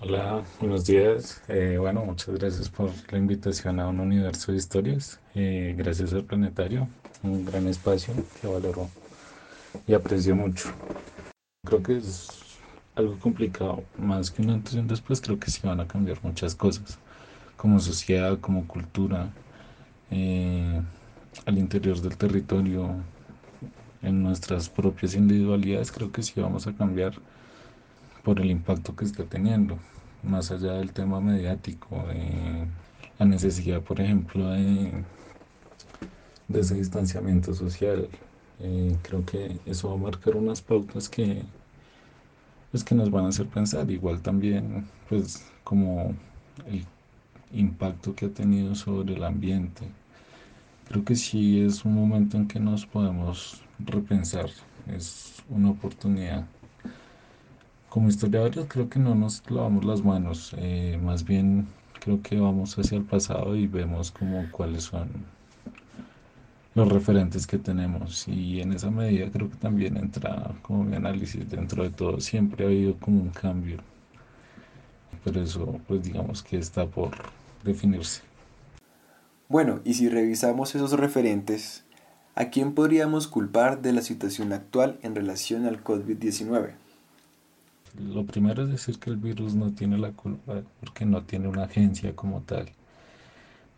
Hola, 0.00 0.44
buenos 0.60 0.84
días. 0.86 1.42
Eh, 1.48 1.76
bueno, 1.76 2.04
muchas 2.04 2.38
gracias 2.38 2.68
por 2.68 2.88
la 3.10 3.18
invitación 3.18 3.80
a 3.80 3.88
un 3.88 3.98
universo 3.98 4.52
de 4.52 4.58
historias. 4.58 5.20
Eh, 5.34 5.74
gracias 5.76 6.12
al 6.12 6.22
planetario, 6.22 6.86
un 7.24 7.44
gran 7.44 7.66
espacio 7.66 8.14
que 8.40 8.46
valoro 8.46 8.88
y 9.88 9.94
aprecio 9.94 10.36
mucho. 10.36 10.68
Creo 11.66 11.82
que 11.82 11.96
es 11.96 12.28
algo 12.94 13.18
complicado, 13.18 13.82
más 13.98 14.30
que 14.30 14.40
un 14.40 14.50
antes 14.50 14.74
y 14.74 14.78
un 14.78 14.86
después, 14.86 15.20
creo 15.20 15.40
que 15.40 15.50
sí 15.50 15.62
van 15.64 15.80
a 15.80 15.88
cambiar 15.88 16.22
muchas 16.22 16.54
cosas, 16.54 16.96
como 17.56 17.80
sociedad, 17.80 18.38
como 18.38 18.68
cultura, 18.68 19.30
eh, 20.12 20.80
al 21.44 21.58
interior 21.58 22.00
del 22.00 22.16
territorio, 22.16 22.94
en 24.02 24.22
nuestras 24.22 24.68
propias 24.68 25.16
individualidades, 25.16 25.90
creo 25.90 26.12
que 26.12 26.22
sí 26.22 26.40
vamos 26.40 26.68
a 26.68 26.72
cambiar 26.72 27.14
por 28.22 28.40
el 28.40 28.50
impacto 28.50 28.94
que 28.94 29.04
está 29.04 29.24
teniendo, 29.24 29.78
más 30.22 30.50
allá 30.50 30.74
del 30.74 30.92
tema 30.92 31.20
mediático, 31.20 32.04
de 32.08 32.66
la 33.18 33.26
necesidad, 33.26 33.82
por 33.82 34.00
ejemplo, 34.00 34.50
de, 34.50 35.04
ese 36.52 36.74
distanciamiento 36.74 37.54
social. 37.54 38.08
Eh, 38.60 38.96
creo 39.02 39.24
que 39.24 39.58
eso 39.66 39.88
va 39.88 39.94
a 39.94 39.98
marcar 39.98 40.36
unas 40.36 40.60
pautas 40.60 41.08
que, 41.08 41.42
pues, 42.70 42.82
que 42.84 42.94
nos 42.94 43.10
van 43.10 43.26
a 43.26 43.28
hacer 43.28 43.46
pensar, 43.46 43.90
igual 43.90 44.20
también, 44.20 44.86
pues, 45.08 45.44
como 45.64 46.14
el 46.66 46.84
impacto 47.52 48.14
que 48.14 48.26
ha 48.26 48.30
tenido 48.30 48.74
sobre 48.74 49.14
el 49.14 49.24
ambiente. 49.24 49.84
Creo 50.88 51.04
que 51.04 51.16
sí 51.16 51.60
es 51.60 51.84
un 51.84 51.94
momento 51.94 52.36
en 52.36 52.48
que 52.48 52.58
nos 52.60 52.86
podemos 52.86 53.62
repensar, 53.78 54.50
es 54.86 55.34
una 55.48 55.70
oportunidad 55.70 56.46
como 57.88 58.08
historiadores 58.08 58.66
creo 58.68 58.88
que 58.88 58.98
no 58.98 59.14
nos 59.14 59.42
lavamos 59.50 59.84
las 59.84 60.04
manos, 60.04 60.54
eh, 60.58 60.98
más 61.02 61.24
bien 61.24 61.66
creo 62.00 62.20
que 62.22 62.38
vamos 62.38 62.78
hacia 62.78 62.98
el 62.98 63.04
pasado 63.04 63.56
y 63.56 63.66
vemos 63.66 64.10
como 64.10 64.50
cuáles 64.50 64.84
son 64.84 65.08
los 66.74 66.88
referentes 66.88 67.46
que 67.46 67.58
tenemos. 67.58 68.28
Y 68.28 68.60
en 68.60 68.72
esa 68.72 68.90
medida 68.90 69.30
creo 69.30 69.50
que 69.50 69.56
también 69.56 69.96
entra 69.96 70.52
como 70.62 70.84
mi 70.84 70.96
análisis. 70.96 71.48
Dentro 71.48 71.82
de 71.82 71.90
todo 71.90 72.20
siempre 72.20 72.64
ha 72.64 72.68
habido 72.68 72.94
como 72.98 73.20
un 73.20 73.30
cambio. 73.30 73.78
Pero 75.24 75.42
eso 75.42 75.80
pues 75.88 76.02
digamos 76.04 76.42
que 76.42 76.58
está 76.58 76.86
por 76.86 77.10
definirse. 77.64 78.22
Bueno 79.48 79.80
y 79.84 79.94
si 79.94 80.08
revisamos 80.08 80.74
esos 80.74 80.92
referentes 80.92 81.84
¿a 82.34 82.50
quién 82.50 82.74
podríamos 82.74 83.26
culpar 83.26 83.82
de 83.82 83.92
la 83.92 84.02
situación 84.02 84.52
actual 84.52 84.98
en 85.02 85.16
relación 85.16 85.66
al 85.66 85.82
COVID-19? 85.82 86.74
Lo 87.98 88.24
primero 88.24 88.62
es 88.62 88.70
decir 88.70 89.00
que 89.00 89.10
el 89.10 89.16
virus 89.16 89.54
no 89.54 89.72
tiene 89.72 89.98
la 89.98 90.12
culpa 90.12 90.62
porque 90.78 91.04
no 91.04 91.22
tiene 91.24 91.48
una 91.48 91.64
agencia 91.64 92.14
como 92.14 92.42
tal. 92.42 92.68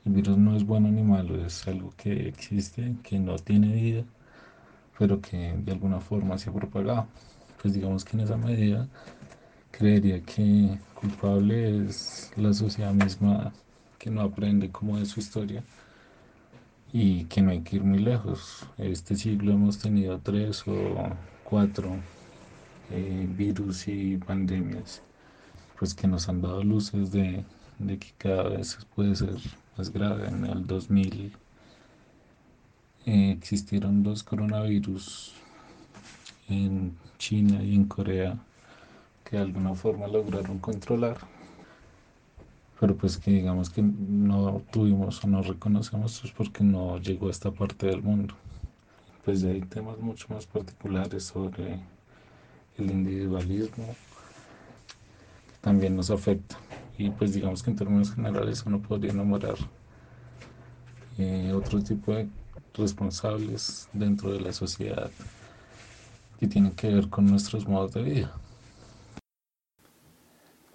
El 0.05 0.13
virus 0.13 0.37
no 0.37 0.55
es 0.57 0.65
bueno 0.65 0.91
ni 0.91 1.03
malo, 1.03 1.43
es 1.45 1.67
algo 1.67 1.95
que 1.97 2.29
existe, 2.29 2.97
que 3.03 3.19
no 3.19 3.37
tiene 3.37 3.73
vida, 3.73 4.05
pero 4.99 5.23
que 5.23 5.55
de 5.57 5.73
alguna 5.73 6.01
forma 6.01 6.37
se 6.37 6.51
ha 6.51 6.53
propagado. 6.53 7.07
Pues 7.63 7.73
digamos 7.73 8.05
que 8.05 8.17
en 8.17 8.21
esa 8.25 8.37
medida 8.37 8.89
creería 9.71 10.21
que 10.21 10.79
culpable 10.95 11.87
es 11.87 12.31
la 12.37 12.53
sociedad 12.53 12.93
misma 12.93 13.53
que 13.99 14.11
no 14.11 14.21
aprende 14.21 14.71
como 14.71 14.99
de 14.99 15.07
su 15.07 15.21
historia 15.21 15.63
y 16.93 17.25
que 17.25 17.41
no 17.41 17.53
hay 17.53 17.61
que 17.61 17.77
ir 17.77 17.85
muy 17.85 18.01
lejos. 18.01 18.67
Este 18.77 19.17
siglo 19.17 19.53
hemos 19.53 19.79
tenido 19.79 20.19
tres 20.19 20.63
o 20.67 21.09
cuatro 21.45 21.97
eh, 22.91 23.27
virus 23.37 23.87
y 23.89 24.17
pandemias, 24.17 25.03
pues 25.79 25.95
que 25.95 26.09
nos 26.09 26.29
han 26.29 26.43
dado 26.43 26.63
luces 26.65 27.13
de, 27.13 27.45
que 27.79 28.13
cada 28.19 28.49
vez 28.49 28.79
puede 28.95 29.15
ser 29.15 29.37
más 29.77 29.93
grave. 29.93 30.29
En 30.29 30.45
el 30.45 30.67
2000 30.67 31.33
eh, 33.07 33.31
existieron 33.31 34.03
dos 34.03 34.23
coronavirus 34.23 35.33
en 36.49 36.97
China 37.19 37.63
y 37.63 37.75
en 37.75 37.85
Corea 37.85 38.37
que 39.25 39.37
de 39.37 39.43
alguna 39.43 39.75
forma 39.75 40.09
lograron 40.09 40.59
controlar. 40.59 41.19
pero 42.81 42.97
pues 42.97 43.19
que 43.19 43.31
digamos 43.31 43.71
que 43.71 43.83
no 43.83 44.63
tuvimos 44.73 45.23
o 45.23 45.29
no 45.29 45.43
reconocemos 45.43 46.21
pues 46.21 46.33
porque 46.33 46.65
no 46.65 46.99
llegó 46.99 47.29
a 47.29 47.31
esta 47.31 47.51
parte 47.51 47.87
del 47.87 48.03
mundo. 48.03 48.35
Pues 49.25 49.45
hay 49.45 49.61
temas 49.61 49.99
mucho 49.99 50.27
más 50.31 50.47
particulares 50.47 51.25
sobre 51.25 51.79
el 52.79 52.91
individualismo 52.91 53.95
también 55.61 55.97
nos 55.97 56.11
afecta 56.11 56.57
y 56.97 57.11
pues 57.11 57.35
digamos 57.35 57.63
que 57.63 57.71
en 57.71 57.77
términos 57.77 58.15
generales 58.15 58.63
uno 58.67 58.81
podría 58.81 59.13
enumerar 59.13 59.57
eh, 61.19 61.53
otro 61.55 61.83
tipo 61.83 62.15
de 62.15 62.29
responsables 62.75 63.89
dentro 63.93 64.33
de 64.33 64.41
la 64.41 64.53
sociedad 64.53 65.11
que 66.39 66.47
tienen 66.47 66.73
que 66.73 66.89
ver 66.89 67.09
con 67.09 67.27
nuestros 67.27 67.67
modos 67.69 67.93
de 67.93 68.03
vida. 68.03 68.33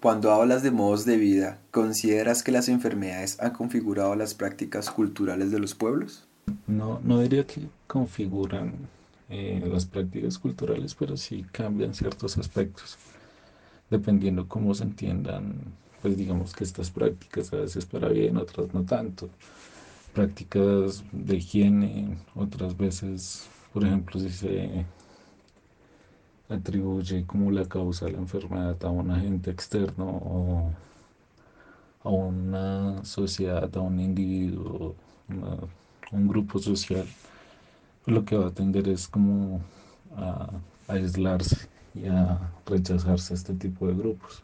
Cuando 0.00 0.30
hablas 0.30 0.62
de 0.62 0.70
modos 0.70 1.04
de 1.04 1.16
vida, 1.16 1.58
¿consideras 1.72 2.44
que 2.44 2.52
las 2.52 2.68
enfermedades 2.68 3.40
han 3.40 3.50
configurado 3.50 4.14
las 4.14 4.34
prácticas 4.34 4.90
culturales 4.90 5.50
de 5.50 5.58
los 5.58 5.74
pueblos? 5.74 6.28
No, 6.68 7.00
no 7.02 7.18
diría 7.20 7.44
que 7.44 7.68
configuran 7.88 8.74
las 9.28 9.86
prácticas 9.86 10.38
culturales, 10.38 10.94
pero 10.94 11.16
sí 11.16 11.44
cambian 11.50 11.94
ciertos 11.94 12.38
aspectos, 12.38 12.96
dependiendo 13.90 14.46
cómo 14.48 14.74
se 14.74 14.84
entiendan, 14.84 15.54
pues 16.02 16.16
digamos 16.16 16.54
que 16.54 16.64
estas 16.64 16.90
prácticas 16.90 17.52
a 17.52 17.56
veces 17.56 17.84
para 17.84 18.08
bien, 18.08 18.36
otras 18.36 18.72
no 18.72 18.84
tanto. 18.84 19.28
Prácticas 20.14 21.04
de 21.12 21.36
higiene, 21.36 22.16
otras 22.34 22.76
veces, 22.76 23.48
por 23.72 23.84
ejemplo, 23.84 24.18
si 24.20 24.30
se 24.30 24.86
atribuye 26.48 27.24
como 27.26 27.50
la 27.50 27.66
causa 27.66 28.06
de 28.06 28.12
la 28.12 28.18
enfermedad 28.18 28.76
a 28.84 28.90
un 28.90 29.10
agente 29.10 29.50
externo 29.50 30.06
o 30.06 30.72
a 32.04 32.08
una 32.08 33.04
sociedad, 33.04 33.68
a 33.76 33.80
un 33.80 34.00
individuo, 34.00 34.94
un 36.12 36.28
grupo 36.28 36.58
social, 36.60 37.06
lo 38.06 38.24
que 38.24 38.36
va 38.36 38.48
a 38.48 38.50
tender 38.52 38.88
es 38.88 39.08
como 39.08 39.60
a, 40.16 40.50
aislarse 40.88 41.68
y 41.94 42.06
a 42.06 42.38
rechazarse 42.64 43.34
a 43.34 43.36
este 43.36 43.54
tipo 43.54 43.88
de 43.88 43.94
grupos. 43.94 44.42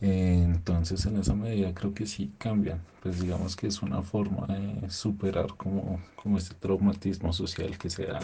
entonces 0.00 1.04
en 1.06 1.18
esa 1.18 1.34
medida 1.34 1.74
creo 1.74 1.94
que 1.94 2.06
sí 2.06 2.32
cambian, 2.38 2.80
pues 3.02 3.20
digamos 3.20 3.56
que 3.56 3.66
es 3.66 3.82
una 3.82 4.02
forma 4.02 4.46
de 4.46 4.90
superar 4.90 5.48
como, 5.56 6.00
como 6.16 6.38
este 6.38 6.54
traumatismo 6.54 7.32
social 7.32 7.76
que 7.78 7.90
se 7.90 8.06
da 8.06 8.20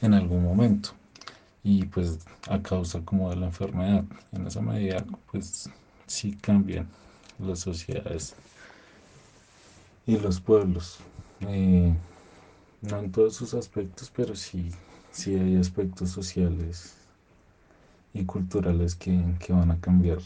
en 0.00 0.14
algún 0.14 0.42
momento 0.44 0.90
y 1.64 1.84
pues 1.86 2.20
a 2.48 2.62
causa 2.62 3.00
como 3.04 3.30
de 3.30 3.36
la 3.36 3.46
enfermedad. 3.46 4.04
En 4.32 4.46
esa 4.46 4.60
medida 4.62 5.04
pues 5.30 5.68
sí 6.06 6.32
cambian 6.40 6.88
las 7.38 7.60
sociedades 7.60 8.34
y 10.06 10.16
los 10.18 10.40
pueblos. 10.40 10.98
Eh, 11.40 11.94
no 12.80 12.98
en 12.98 13.12
todos 13.12 13.36
sus 13.36 13.54
aspectos, 13.54 14.10
pero 14.10 14.34
sí, 14.34 14.72
sí 15.10 15.34
hay 15.36 15.56
aspectos 15.56 16.10
sociales 16.10 17.08
y 18.12 18.26
culturales 18.26 18.94
que, 18.96 19.36
que 19.40 19.52
van 19.54 19.70
a 19.70 19.80
cambiar. 19.80 20.18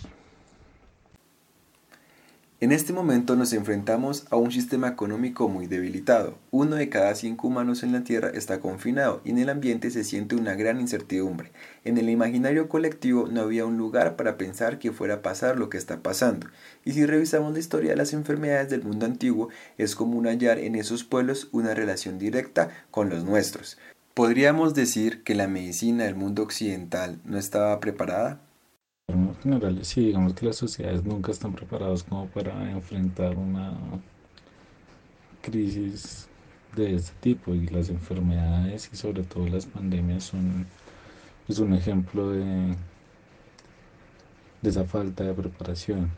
En 2.62 2.71
este 2.71 2.92
momento 2.92 3.35
nos 3.35 3.52
enfrentamos 3.54 4.25
a 4.31 4.37
un 4.37 4.52
sistema 4.52 4.87
económico 4.87 5.49
muy 5.49 5.66
debilitado. 5.66 6.38
Uno 6.52 6.76
de 6.76 6.88
cada 6.88 7.12
cinco 7.16 7.49
humanos 7.49 7.82
en 7.82 7.91
la 7.91 8.04
Tierra 8.04 8.30
está 8.32 8.60
confinado 8.60 9.21
y 9.25 9.30
en 9.30 9.39
el 9.39 9.49
ambiente 9.49 9.91
se 9.91 10.04
siente 10.04 10.37
una 10.37 10.54
gran 10.54 10.80
incertidumbre. 10.80 11.50
En 11.84 11.99
el 11.99 12.08
imaginario 12.08 12.69
colectivo 12.69 13.26
no 13.26 13.41
había 13.41 13.67
un 13.67 13.78
lugar 13.78 14.15
para 14.15 14.39
pensar 14.39 14.78
que 14.78 14.93
fuera 14.93 15.15
a 15.15 15.23
pasar 15.23 15.58
lo 15.58 15.71
que 15.71 15.76
está 15.76 16.04
pasando. 16.04 16.47
Y 16.84 16.93
si 16.93 17.04
revisamos 17.04 17.52
la 17.52 17.58
historia 17.58 17.91
de 17.91 17.97
las 17.97 18.13
enfermedades 18.13 18.71
del 18.71 18.84
mundo 18.84 19.06
antiguo, 19.06 19.49
es 19.76 19.97
común 19.97 20.28
hallar 20.28 20.60
en 20.60 20.76
esos 20.76 21.02
pueblos 21.02 21.49
una 21.50 21.75
relación 21.75 22.21
directa 22.21 22.71
con 22.93 23.10
los 23.10 23.25
nuestros. 23.25 23.76
¿Podríamos 24.15 24.75
decir 24.75 25.25
que 25.25 25.34
la 25.34 25.49
medicina 25.49 26.04
del 26.04 26.15
mundo 26.15 26.45
occidental 26.45 27.19
no 27.25 27.39
estaba 27.39 27.80
preparada? 27.80 28.41
En 29.13 29.35
general, 29.43 29.85
sí, 29.85 30.07
digamos 30.07 30.35
que 30.35 30.47
las 30.47 30.57
sociedades 30.57 31.05
nunca 31.05 31.33
están 31.33 31.53
preparadas 31.53 32.03
como 32.03 32.27
para 32.29 32.71
enfrentar 32.71 33.37
una 33.37 33.75
crisis 35.43 36.29
de 36.77 36.95
este 36.95 37.13
tipo 37.21 37.55
y 37.55 37.67
las 37.67 37.89
enfermedades 37.91 38.89
y 38.93 38.97
sobre 38.97 39.23
todo 39.25 39.47
las 39.49 39.67
pandemias 39.67 40.25
son 40.25 40.67
es 41.49 41.59
un 41.59 41.75
ejemplo 41.75 42.31
de, 42.31 42.75
de 44.63 44.71
esa 44.71 44.85
falta 44.85 45.25
de 45.25 45.35
preparación. 45.35 46.11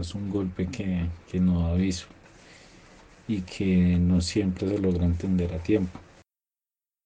Es 0.00 0.14
un 0.14 0.30
golpe 0.30 0.66
que, 0.66 1.08
que 1.30 1.40
no 1.40 1.66
aviso 1.66 2.06
y 3.26 3.42
que 3.42 3.98
no 3.98 4.20
siempre 4.20 4.68
se 4.68 4.78
logra 4.78 5.04
entender 5.04 5.52
a 5.52 5.58
tiempo. 5.58 5.98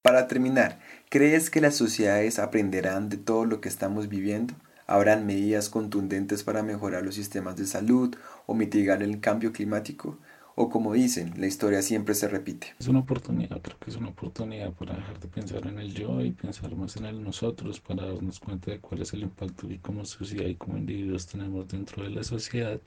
Para 0.02 0.26
terminar, 0.26 0.80
¿crees 1.10 1.50
que 1.50 1.60
las 1.60 1.74
sociedades 1.74 2.38
aprenderán 2.38 3.08
de 3.08 3.16
todo 3.16 3.44
lo 3.44 3.60
que 3.60 3.68
estamos 3.68 4.08
viviendo? 4.08 4.54
¿Habrán 4.92 5.24
medidas 5.24 5.70
contundentes 5.70 6.42
para 6.42 6.62
mejorar 6.62 7.02
los 7.02 7.14
sistemas 7.14 7.56
de 7.56 7.64
salud 7.64 8.14
o 8.44 8.52
mitigar 8.52 9.02
el 9.02 9.20
cambio 9.20 9.50
climático? 9.50 10.18
O 10.54 10.68
como 10.68 10.92
dicen, 10.92 11.32
la 11.38 11.46
historia 11.46 11.80
siempre 11.80 12.14
se 12.14 12.28
repite. 12.28 12.74
Es 12.78 12.88
una 12.88 12.98
oportunidad, 12.98 13.62
creo 13.62 13.78
que 13.78 13.88
es 13.88 13.96
una 13.96 14.10
oportunidad 14.10 14.70
para 14.72 14.94
dejar 14.94 15.18
de 15.18 15.28
pensar 15.28 15.66
en 15.66 15.78
el 15.78 15.94
yo 15.94 16.20
y 16.20 16.32
pensar 16.32 16.76
más 16.76 16.98
en 16.98 17.06
el 17.06 17.24
nosotros, 17.24 17.80
para 17.80 18.04
darnos 18.04 18.38
cuenta 18.38 18.70
de 18.70 18.80
cuál 18.80 19.00
es 19.00 19.14
el 19.14 19.22
impacto 19.22 19.66
que 19.66 19.78
como 19.78 20.04
sociedad 20.04 20.44
y 20.44 20.56
como 20.56 20.76
individuos 20.76 21.26
tenemos 21.26 21.66
dentro 21.68 22.02
de 22.02 22.10
la 22.10 22.22
sociedad, 22.22 22.78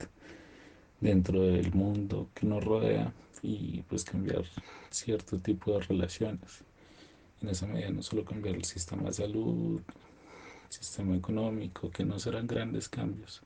dentro 1.00 1.42
del 1.42 1.72
mundo 1.74 2.28
que 2.34 2.46
nos 2.46 2.62
rodea 2.62 3.12
y 3.42 3.82
pues 3.88 4.04
cambiar 4.04 4.44
cierto 4.90 5.40
tipo 5.40 5.72
de 5.72 5.80
relaciones. 5.80 6.62
En 7.42 7.48
esa 7.48 7.66
medida 7.66 7.90
no 7.90 8.00
solo 8.00 8.24
cambiar 8.24 8.54
el 8.54 8.64
sistema 8.64 9.08
de 9.08 9.12
salud, 9.12 9.80
sistema 10.68 11.16
económico, 11.16 11.90
que 11.90 12.04
no 12.04 12.18
serán 12.18 12.46
grandes 12.46 12.88
cambios, 12.88 13.42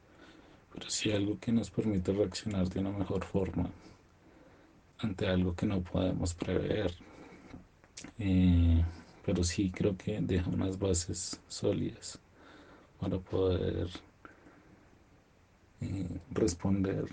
pero 0.72 0.88
sí 0.88 1.10
algo 1.12 1.38
que 1.38 1.52
nos 1.52 1.70
permite 1.70 2.12
reaccionar 2.12 2.68
de 2.68 2.80
una 2.80 2.90
mejor 2.90 3.24
forma 3.24 3.70
ante 4.98 5.26
algo 5.26 5.54
que 5.54 5.66
no 5.66 5.80
podemos 5.80 6.34
prever. 6.34 6.94
Eh, 8.18 8.84
pero 9.24 9.44
sí 9.44 9.70
creo 9.70 9.96
que 9.96 10.18
deja 10.20 10.48
unas 10.50 10.78
bases 10.78 11.40
sólidas 11.48 12.18
para 12.98 13.18
poder 13.18 13.88
eh, 15.80 16.08
responder 16.30 17.04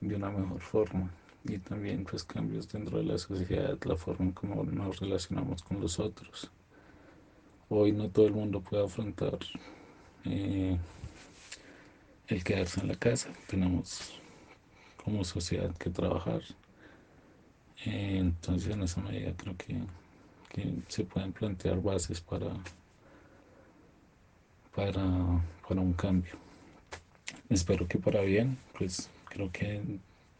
de 0.00 0.16
una 0.16 0.30
mejor 0.30 0.60
forma 0.60 1.10
y 1.44 1.58
también 1.58 2.04
pues 2.04 2.24
cambios 2.24 2.68
dentro 2.68 2.98
de 2.98 3.04
la 3.04 3.18
sociedad, 3.18 3.78
la 3.84 3.96
forma 3.96 4.26
en 4.26 4.32
cómo 4.32 4.64
nos 4.64 5.00
relacionamos 5.00 5.62
con 5.62 5.80
los 5.80 5.98
otros 5.98 6.50
hoy 7.76 7.92
no 7.92 8.08
todo 8.08 8.26
el 8.26 8.32
mundo 8.32 8.60
puede 8.60 8.84
afrontar 8.84 9.38
eh, 10.24 10.76
el 12.28 12.44
quedarse 12.44 12.80
en 12.80 12.88
la 12.88 12.96
casa. 12.96 13.30
Tenemos 13.46 14.18
como 15.02 15.24
sociedad 15.24 15.74
que 15.76 15.90
trabajar. 15.90 16.42
Eh, 17.84 18.18
entonces 18.18 18.72
en 18.72 18.82
esa 18.82 19.00
medida 19.00 19.32
creo 19.36 19.56
que, 19.56 19.76
se 20.86 21.02
pueden 21.04 21.32
plantear 21.32 21.82
bases 21.82 22.20
para, 22.20 22.54
para, 24.74 25.42
para 25.68 25.80
un 25.80 25.92
cambio. 25.94 26.34
Espero 27.48 27.88
que 27.88 27.98
para 27.98 28.20
bien, 28.20 28.56
pues 28.78 29.10
creo 29.28 29.50
que 29.50 29.82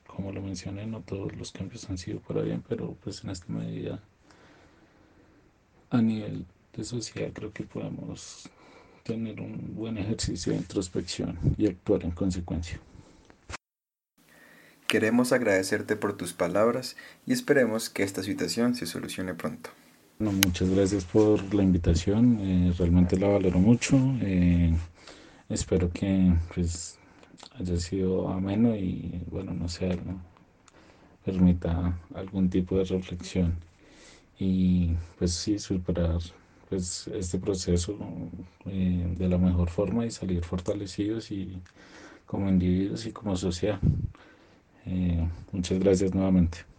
como 0.06 0.30
lo 0.30 0.40
mencioné, 0.40 0.86
no 0.86 1.00
todos 1.00 1.34
los 1.34 1.50
cambios 1.50 1.90
han 1.90 1.98
sido 1.98 2.20
para 2.20 2.42
bien, 2.42 2.62
pero 2.68 2.96
pues 3.02 3.24
en 3.24 3.30
esta 3.30 3.52
medida 3.52 4.00
a 5.90 6.00
nivel 6.00 6.46
de 6.76 6.84
sociedad 6.84 7.32
creo 7.32 7.52
que 7.52 7.64
podemos 7.64 8.48
tener 9.02 9.40
un 9.40 9.74
buen 9.74 9.98
ejercicio 9.98 10.52
de 10.52 10.58
introspección 10.58 11.38
y 11.56 11.66
actuar 11.66 12.04
en 12.04 12.10
consecuencia. 12.10 12.80
Queremos 14.86 15.32
agradecerte 15.32 15.96
por 15.96 16.16
tus 16.16 16.32
palabras 16.32 16.96
y 17.26 17.32
esperemos 17.32 17.90
que 17.90 18.02
esta 18.02 18.22
situación 18.22 18.74
se 18.74 18.86
solucione 18.86 19.34
pronto. 19.34 19.70
muchas 20.18 20.70
gracias 20.70 21.04
por 21.04 21.54
la 21.54 21.62
invitación, 21.62 22.38
eh, 22.40 22.72
realmente 22.78 23.18
la 23.18 23.28
valoro 23.28 23.58
mucho. 23.58 23.96
Eh, 24.22 24.72
espero 25.48 25.90
que 25.90 26.32
pues, 26.54 26.98
haya 27.58 27.76
sido 27.76 28.28
ameno 28.28 28.74
y 28.76 29.22
bueno, 29.30 29.52
no 29.52 29.68
sé, 29.68 29.98
permita 31.24 31.98
algún 32.14 32.48
tipo 32.48 32.76
de 32.78 32.84
reflexión 32.84 33.54
y 34.38 34.94
pues 35.18 35.32
sí, 35.32 35.58
superar 35.58 36.20
pues, 36.68 37.08
este 37.08 37.38
proceso 37.38 37.96
eh, 38.66 39.14
de 39.16 39.28
la 39.28 39.38
mejor 39.38 39.70
forma 39.70 40.06
y 40.06 40.10
salir 40.10 40.44
fortalecidos 40.44 41.30
y 41.30 41.60
como 42.26 42.48
individuos 42.48 43.06
y 43.06 43.12
como 43.12 43.36
sociedad. 43.36 43.78
Eh, 44.86 45.28
muchas 45.52 45.78
gracias 45.78 46.14
nuevamente. 46.14 46.73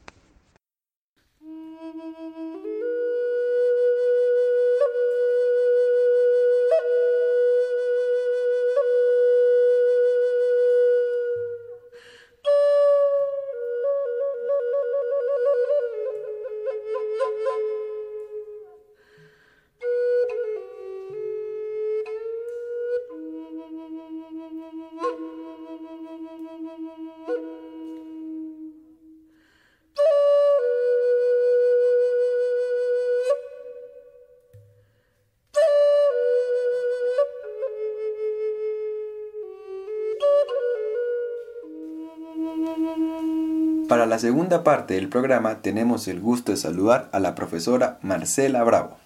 Para 44.06 44.18
la 44.18 44.20
segunda 44.20 44.64
parte 44.64 44.94
del 44.94 45.10
programa 45.10 45.64
tenemos 45.64 46.08
el 46.08 46.22
gusto 46.22 46.52
de 46.52 46.60
saludar 46.60 47.10
a 47.12 47.20
la 47.20 47.34
profesora 47.34 47.98
Marcela 48.04 48.64
Bravo. 48.64 48.98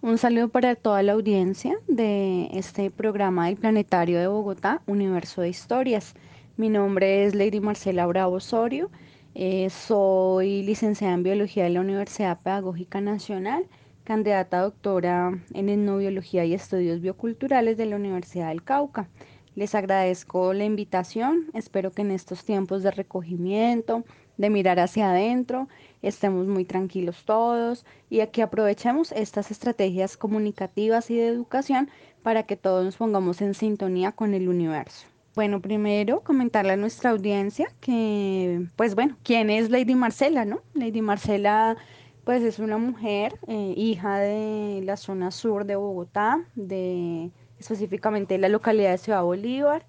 Un 0.00 0.16
saludo 0.16 0.48
para 0.48 0.76
toda 0.76 1.02
la 1.02 1.12
audiencia 1.12 1.76
de 1.88 2.48
este 2.54 2.90
programa 2.90 3.48
del 3.48 3.56
Planetario 3.56 4.18
de 4.18 4.26
Bogotá, 4.26 4.80
Universo 4.86 5.42
de 5.42 5.50
Historias. 5.50 6.14
Mi 6.56 6.70
nombre 6.70 7.26
es 7.26 7.34
Lady 7.34 7.60
Marcela 7.60 8.06
Bravo 8.06 8.36
Osorio, 8.36 8.90
eh, 9.34 9.68
soy 9.68 10.62
licenciada 10.62 11.12
en 11.12 11.22
Biología 11.22 11.64
de 11.64 11.70
la 11.70 11.82
Universidad 11.82 12.40
Pedagógica 12.40 13.02
Nacional, 13.02 13.66
candidata 14.04 14.60
a 14.60 14.62
doctora 14.62 15.38
en 15.52 15.68
Etnobiología 15.68 16.46
y 16.46 16.54
Estudios 16.54 17.02
Bioculturales 17.02 17.76
de 17.76 17.84
la 17.84 17.96
Universidad 17.96 18.48
del 18.48 18.64
Cauca. 18.64 19.06
Les 19.54 19.74
agradezco 19.74 20.52
la 20.52 20.64
invitación, 20.64 21.46
espero 21.54 21.92
que 21.92 22.02
en 22.02 22.10
estos 22.10 22.44
tiempos 22.44 22.82
de 22.82 22.90
recogimiento, 22.90 24.04
de 24.36 24.50
mirar 24.50 24.80
hacia 24.80 25.10
adentro, 25.10 25.68
estemos 26.02 26.48
muy 26.48 26.64
tranquilos 26.64 27.24
todos 27.24 27.86
y 28.10 28.20
aquí 28.20 28.40
aprovechemos 28.40 29.12
estas 29.12 29.52
estrategias 29.52 30.16
comunicativas 30.16 31.08
y 31.10 31.16
de 31.16 31.28
educación 31.28 31.88
para 32.24 32.42
que 32.42 32.56
todos 32.56 32.84
nos 32.84 32.96
pongamos 32.96 33.40
en 33.42 33.54
sintonía 33.54 34.10
con 34.10 34.34
el 34.34 34.48
universo. 34.48 35.06
Bueno, 35.36 35.60
primero 35.60 36.20
comentarle 36.20 36.72
a 36.72 36.76
nuestra 36.76 37.10
audiencia 37.10 37.68
que, 37.80 38.66
pues 38.76 38.94
bueno, 38.94 39.16
¿quién 39.22 39.50
es 39.50 39.70
Lady 39.70 39.94
Marcela, 39.94 40.44
no? 40.44 40.62
Lady 40.74 41.00
Marcela, 41.00 41.76
pues 42.24 42.42
es 42.42 42.58
una 42.58 42.78
mujer, 42.78 43.38
eh, 43.46 43.74
hija 43.76 44.18
de 44.18 44.80
la 44.84 44.96
zona 44.96 45.30
sur 45.30 45.64
de 45.64 45.76
Bogotá, 45.76 46.44
de 46.54 47.30
específicamente 47.64 48.36
la 48.36 48.50
localidad 48.50 48.90
de 48.90 48.98
Ciudad 48.98 49.22
Bolívar. 49.22 49.86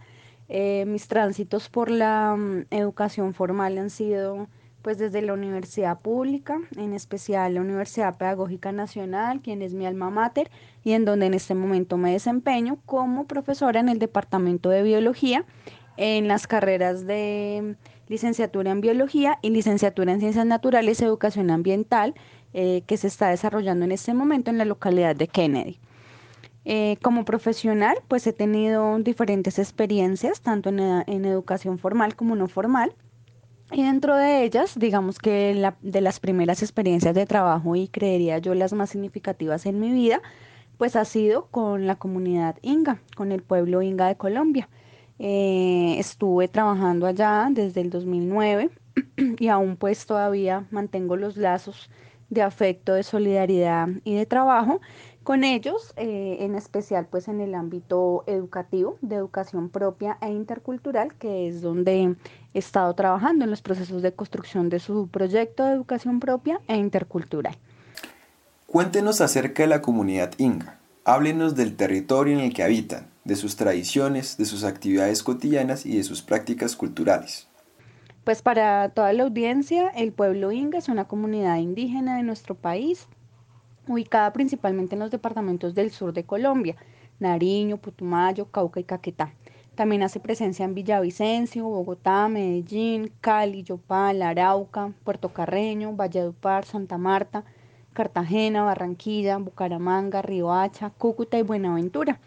Eh, 0.48 0.86
mis 0.88 1.08
tránsitos 1.08 1.70
por 1.70 1.92
la 1.92 2.36
mm, 2.38 2.68
educación 2.72 3.34
formal 3.34 3.78
han 3.78 3.90
sido 3.90 4.48
pues 4.82 5.00
desde 5.00 5.24
la 5.24 5.34
universidad 5.34 6.00
pública, 6.00 6.60
en 6.78 6.94
especial 6.94 7.56
la 7.56 7.62
Universidad 7.62 8.18
Pedagógica 8.18 8.72
Nacional, 8.72 9.42
quien 9.42 9.64
es 9.64 9.74
mi 9.74 9.88
alma 9.88 10.12
mater 10.12 10.52
y 10.84 10.92
en 10.92 11.06
donde 11.06 11.26
en 11.26 11.34
este 11.34 11.56
momento 11.56 11.98
me 11.98 12.12
desempeño 12.12 12.78
como 12.86 13.26
profesora 13.26 13.80
en 13.80 13.90
el 13.90 13.98
Departamento 13.98 14.70
de 14.70 14.84
Biología 14.84 15.44
en 15.98 16.28
las 16.28 16.46
carreras 16.46 17.08
de 17.08 17.76
licenciatura 18.08 18.72
en 18.72 18.82
Biología 18.82 19.40
y 19.42 19.50
licenciatura 19.50 20.14
en 20.14 20.20
Ciencias 20.20 20.46
Naturales 20.46 21.02
y 21.02 21.06
Educación 21.06 21.50
Ambiental 21.50 22.14
eh, 22.54 22.84
que 22.86 22.98
se 22.98 23.08
está 23.08 23.30
desarrollando 23.30 23.86
en 23.86 23.92
este 23.92 24.14
momento 24.14 24.52
en 24.52 24.60
la 24.60 24.66
localidad 24.66 25.16
de 25.16 25.28
Kennedy. 25.28 25.80
Eh, 26.65 26.97
como 27.01 27.25
profesional, 27.25 27.97
pues 28.08 28.25
he 28.25 28.34
tenido 28.34 28.97
diferentes 28.99 29.60
experiencias, 29.60 30.41
tanto 30.41 30.69
en, 30.69 30.80
en 30.80 31.25
educación 31.25 31.78
formal 31.78 32.15
como 32.15 32.36
no 32.36 32.47
formal. 32.47 32.93
Y 33.71 33.84
dentro 33.84 34.15
de 34.15 34.43
ellas, 34.43 34.78
digamos 34.78 35.19
que 35.19 35.71
de 35.82 36.01
las 36.01 36.19
primeras 36.19 36.62
experiencias 36.62 37.15
de 37.15 37.25
trabajo 37.25 37.75
y 37.75 37.88
creería 37.88 38.38
yo 38.39 38.54
las 38.54 38.73
más 38.73 38.91
significativas 38.91 39.65
en 39.65 39.80
mi 39.80 39.91
vida, 39.91 40.21
pues 40.78 40.95
ha 40.95 41.06
sido 41.06 41.47
con 41.47 41.88
la 41.88 41.95
comunidad 41.95 42.58
Inga, 42.62 43.01
con 43.15 43.32
el 43.32 43.41
pueblo 43.41 43.82
Inga 43.82 44.08
de 44.08 44.17
Colombia. 44.17 44.69
Eh, 45.17 45.95
estuve 45.97 46.47
trabajando 46.47 47.08
allá 47.08 47.47
desde 47.51 47.82
el 47.82 47.89
2009 47.89 48.69
y 49.39 49.47
aún 49.47 49.78
pues 49.78 50.06
todavía 50.06 50.67
mantengo 50.71 51.15
los 51.15 51.38
lazos 51.38 51.89
de 52.30 52.41
afecto, 52.41 52.93
de 52.93 53.04
solidaridad 53.04 53.88
y 54.04 54.15
de 54.15 54.25
trabajo 54.25 54.82
con 55.26 55.44
ellos, 55.44 55.92
eh, 55.98 56.38
en 56.42 56.54
especial 56.54 57.08
pues 57.10 57.28
en 57.28 57.42
el 57.42 57.56
ámbito 57.56 58.24
educativo, 58.28 59.00
de 59.02 59.16
educación 59.16 59.70
propia 59.70 60.20
e 60.22 60.30
intercultural, 60.30 61.16
que 61.16 61.48
es 61.48 61.64
donde 61.64 62.16
he 62.54 62.60
estado 62.60 62.94
trabajando 62.94 63.44
en 63.44 63.50
los 63.50 63.64
procesos 63.64 64.04
de 64.04 64.14
construcción 64.14 64.70
de 64.70 64.80
su 64.80 65.08
proyecto 65.08 65.66
de 65.66 65.74
educación 65.74 66.20
propia 66.20 66.62
e 66.68 66.78
intercultural. 66.78 67.58
Cuéntenos 68.68 69.20
acerca 69.20 69.64
de 69.64 69.70
la 69.70 69.82
comunidad 69.82 70.32
Inga. 70.38 70.78
Háblenos 71.06 71.56
del 71.56 71.76
territorio 71.76 72.38
en 72.38 72.42
el 72.42 72.54
que 72.54 72.62
habitan, 72.62 73.08
de 73.24 73.36
sus 73.36 73.56
tradiciones, 73.56 74.38
de 74.38 74.46
sus 74.46 74.64
actividades 74.64 75.24
cotidianas 75.24 75.88
y 75.88 75.98
de 75.98 76.04
sus 76.04 76.22
prácticas 76.22 76.76
culturales. 76.76 77.48
Pues 78.24 78.44
para 78.44 78.90
toda 78.90 79.12
la 79.14 79.24
audiencia, 79.24 79.90
el 79.90 80.12
pueblo 80.12 80.52
Inga 80.52 80.78
es 80.78 80.88
una 80.88 81.06
comunidad 81.06 81.58
indígena 81.58 82.18
de 82.18 82.24
nuestro 82.24 82.54
país, 82.54 83.08
ubicada 83.88 84.32
principalmente 84.34 84.95
en 84.95 85.00
los 85.00 85.12
departamentos 85.12 85.76
del 85.76 85.91
sur 85.91 86.13
de 86.13 86.24
Colombia, 86.24 86.76
Nariño, 87.19 87.78
Putumayo, 87.78 88.45
Cauca 88.45 88.80
y 88.80 88.84
Caquetá. 88.84 89.34
También 89.76 90.04
hace 90.04 90.19
presencia 90.19 90.63
en 90.63 90.74
Villavicencio, 90.74 91.65
Bogotá, 91.65 92.28
Medellín, 92.30 93.12
Cali, 93.19 93.63
Yopal, 93.63 94.21
Arauca, 94.21 94.93
Puerto 95.04 95.30
Carreño, 95.34 95.93
Valledupar, 95.93 96.65
Santa 96.65 96.98
Marta, 96.98 97.43
Cartagena, 97.93 98.63
Barranquilla, 98.63 99.38
Bucaramanga, 99.38 100.21
Riohacha, 100.21 100.91
Cúcuta 100.91 101.38
y 101.38 101.41
Buenaventura. 101.41 102.19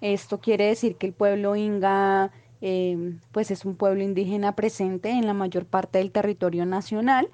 Esto 0.00 0.40
quiere 0.40 0.66
decir 0.66 0.96
que 0.96 1.06
el 1.06 1.12
pueblo 1.12 1.56
inga 1.56 2.30
eh, 2.60 3.18
pues 3.32 3.50
es 3.50 3.66
un 3.66 3.76
pueblo 3.76 4.02
indígena 4.02 4.56
presente 4.56 5.10
en 5.10 5.26
la 5.26 5.34
mayor 5.34 5.66
parte 5.66 5.98
del 5.98 6.10
territorio 6.10 6.64
nacional 6.64 7.28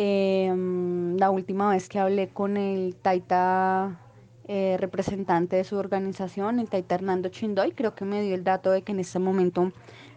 Em, 0.00 1.16
la 1.16 1.28
última 1.28 1.70
vez 1.70 1.88
que 1.88 1.98
hablé 1.98 2.28
con 2.28 2.56
el 2.56 2.94
Taita 2.94 3.98
eh, 4.46 4.76
representante 4.78 5.56
de 5.56 5.64
su 5.64 5.74
organización, 5.76 6.60
el 6.60 6.68
Taita 6.68 6.94
Hernando 6.94 7.30
Chindoy, 7.30 7.72
creo 7.72 7.96
que 7.96 8.04
me 8.04 8.22
dio 8.22 8.36
el 8.36 8.44
dato 8.44 8.70
de 8.70 8.82
que 8.82 8.92
en 8.92 9.00
este 9.00 9.18
momento 9.18 9.72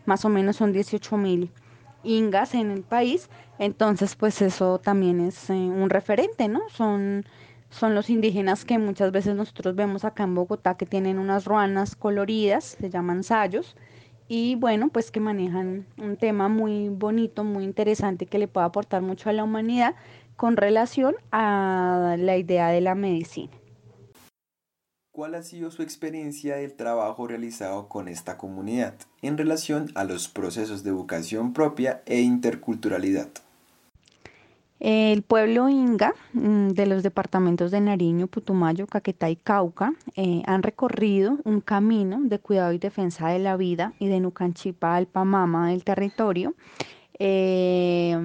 más 0.06 0.24
o 0.24 0.30
menos 0.30 0.58
son 0.58 0.72
18 0.72 1.18
mil 1.18 1.50
ingas 2.04 2.54
en 2.54 2.70
el 2.70 2.84
país, 2.84 3.32
entonces 3.58 4.16
pues 4.16 4.44
eso 4.44 4.78
también 4.78 5.20
es 5.20 5.50
eh, 5.50 5.54
un 5.54 5.90
referente, 5.90 6.48
¿no? 6.48 6.62
Son, 6.70 7.26
son 7.72 7.96
los 7.96 8.12
indígenas 8.12 8.66
que 8.66 8.78
muchas 8.78 9.12
veces 9.12 9.34
nosotros 9.34 9.74
vemos 9.74 10.06
acá 10.06 10.26
en 10.26 10.36
Bogotá 10.36 10.78
que 10.78 10.86
tienen 10.86 11.18
unas 11.18 11.46
ruanas 11.46 11.96
coloridas, 11.96 12.78
se 12.80 12.92
llaman 12.92 13.24
sayos, 13.24 13.76
y 14.34 14.56
bueno, 14.56 14.88
pues 14.88 15.12
que 15.12 15.20
manejan 15.20 15.86
un 15.98 16.16
tema 16.16 16.48
muy 16.48 16.88
bonito, 16.88 17.44
muy 17.44 17.66
interesante 17.66 18.28
que 18.28 18.40
le 18.40 18.48
puede 18.48 18.66
aportar 18.66 19.02
mucho 19.02 19.30
a 19.30 19.34
la 19.34 19.44
humanidad 19.44 19.94
con 20.38 20.56
relación 20.56 21.16
a 21.34 22.16
la 22.18 22.38
idea 22.38 22.70
de 22.70 22.80
la 22.80 22.96
medicina. 22.96 23.52
¿Cuál 25.12 25.36
ha 25.36 25.44
sido 25.44 25.70
su 25.70 25.82
experiencia 25.82 26.56
del 26.56 26.76
trabajo 26.76 27.28
realizado 27.28 27.90
con 27.90 28.08
esta 28.08 28.38
comunidad 28.38 28.96
en 29.22 29.38
relación 29.38 29.92
a 29.96 30.06
los 30.06 30.30
procesos 30.30 30.86
de 30.86 30.92
educación 30.92 31.52
propia 31.52 32.02
e 32.06 32.22
interculturalidad? 32.22 33.28
El 34.84 35.22
pueblo 35.22 35.70
Inga 35.70 36.16
mm, 36.34 36.70
de 36.70 36.88
los 36.88 37.04
departamentos 37.04 37.70
de 37.70 37.80
Nariño, 37.80 38.26
Putumayo, 38.26 38.88
Caquetá 38.88 39.30
y 39.30 39.36
Cauca 39.36 39.94
eh, 40.16 40.42
han 40.48 40.64
recorrido 40.64 41.38
un 41.44 41.62
camino 41.62 42.20
de 42.20 42.40
cuidado 42.40 42.74
y 42.74 42.80
defensa 42.80 43.28
de 43.28 43.38
la 43.38 43.58
vida 43.58 43.94
y 44.00 44.08
de 44.08 44.20
Nucanchipa 44.20 44.96
al 44.96 45.06
Pamama 45.06 45.70
del 45.70 45.84
territorio 45.84 46.56
eh, 47.20 48.18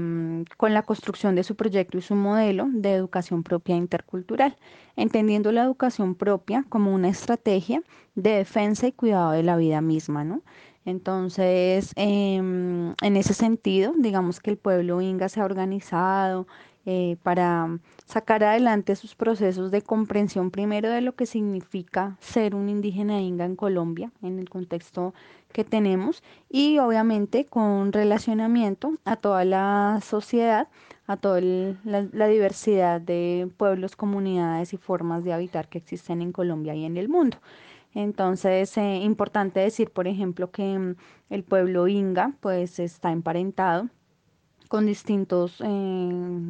con 0.57 0.73
la 0.73 0.81
construcción 0.81 1.35
de 1.35 1.45
su 1.45 1.57
proyecto 1.57 1.99
y 1.99 2.01
su 2.01 2.15
modelo 2.15 2.69
de 2.71 2.95
educación 2.95 3.43
propia 3.43 3.77
intercultural, 3.77 4.57
entendiendo 4.97 5.53
la 5.53 5.63
educación 5.65 6.15
propia 6.15 6.65
como 6.71 6.95
una 6.95 7.11
estrategia 7.11 7.83
de 8.15 8.31
defensa 8.31 8.87
y 8.87 8.93
cuidado 8.93 9.33
de 9.33 9.43
la 9.43 9.59
vida 9.59 9.83
misma, 9.83 10.25
¿no? 10.25 10.41
Entonces, 10.87 11.93
em, 11.97 12.95
en 13.03 13.17
ese 13.17 13.35
sentido, 13.35 13.93
digamos 13.99 14.41
que 14.41 14.51
el 14.51 14.57
pueblo 14.57 15.01
inga 15.01 15.29
se 15.29 15.41
ha 15.41 15.45
organizado 15.45 16.47
eh, 16.87 17.17
para 17.25 17.81
sacar 18.05 18.45
adelante 18.45 18.95
sus 18.95 19.17
procesos 19.17 19.73
de 19.73 19.83
comprensión 19.83 20.53
primero 20.53 20.89
de 20.89 21.01
lo 21.01 21.17
que 21.17 21.27
significa 21.27 22.17
ser 22.21 22.55
un 22.55 22.69
indígena 22.69 23.21
inga 23.21 23.45
en 23.45 23.57
Colombia, 23.57 24.13
en 24.23 24.39
el 24.39 24.49
contexto 24.49 25.13
que 25.53 25.65
tenemos, 25.65 26.23
y 26.49 26.79
obviamente 26.79 27.47
con 27.47 27.93
relacionamiento 27.93 28.93
a 29.05 29.17
toda 29.17 29.45
la 29.45 29.99
sociedad, 30.05 30.69
a 31.09 31.17
toda 31.17 31.41
la 31.41 32.29
diversidad 32.29 33.01
de 33.01 33.51
pueblos, 33.57 33.97
comunidades 33.97 34.73
y 34.73 34.77
formas 34.77 35.25
de 35.25 35.33
habitar 35.33 35.69
que 35.69 35.79
existen 35.79 36.23
en 36.23 36.31
Colombia 36.31 36.77
y 36.77 36.85
en 36.85 36.97
el 36.97 37.09
mundo. 37.09 37.39
Entonces, 37.97 38.71
es 38.73 38.77
eh, 38.77 38.97
importante 38.97 39.61
decir, 39.61 39.91
por 39.91 40.07
ejemplo, 40.07 40.51
que 40.51 40.79
mm, 40.79 40.97
el 41.31 41.45
pueblo 41.45 41.89
inga 41.89 42.35
pues 42.41 42.79
está 42.79 43.11
emparentado 43.11 43.89
con 44.69 44.85
distintos 44.87 45.63
eh, 45.63 45.67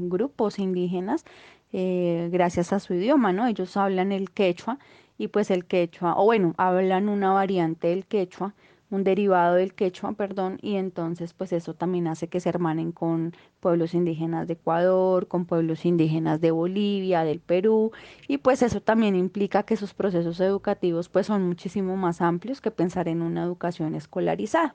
grupos 0.09 0.59
indígenas 0.59 1.25
eh, 1.73 2.31
gracias 2.33 2.73
a 2.73 2.81
su 2.81 2.95
idioma, 2.95 3.33
¿no? 3.33 3.47
Ellos 3.47 3.77
hablan 3.77 4.11
el 4.11 4.33
quechua 4.33 4.79
y 5.19 5.29
pues 5.29 5.53
el 5.53 5.67
quechua, 5.67 6.15
o 6.19 6.25
bueno, 6.25 6.55
hablan 6.59 7.09
una 7.09 7.33
variante 7.33 7.89
del 7.89 8.07
quechua 8.07 8.55
un 8.91 9.05
derivado 9.05 9.57
del 9.57 9.75
quechua, 9.75 10.13
perdón, 10.13 10.59
y 10.63 10.77
entonces 10.77 11.33
pues 11.33 11.53
eso 11.53 11.75
también 11.75 12.07
hace 12.07 12.29
que 12.29 12.41
se 12.41 12.49
hermanen 12.49 12.93
con 12.93 13.33
pueblos 13.61 13.95
indígenas 13.95 14.47
de 14.47 14.55
Ecuador, 14.55 15.27
con 15.29 15.45
pueblos 15.45 15.85
indígenas 15.85 16.41
de 16.41 16.51
Bolivia, 16.51 17.25
del 17.25 17.41
Perú, 17.41 17.93
y 18.29 18.39
pues 18.39 18.63
eso 18.63 18.81
también 18.81 19.17
implica 19.17 19.65
que 19.65 19.77
sus 19.77 19.95
procesos 19.95 20.41
educativos 20.41 21.09
pues 21.09 21.27
son 21.27 21.47
muchísimo 21.47 21.97
más 21.97 22.21
amplios 22.21 22.61
que 22.61 22.71
pensar 22.71 23.09
en 23.09 23.23
una 23.23 23.43
educación 23.43 23.95
escolarizada. 23.95 24.75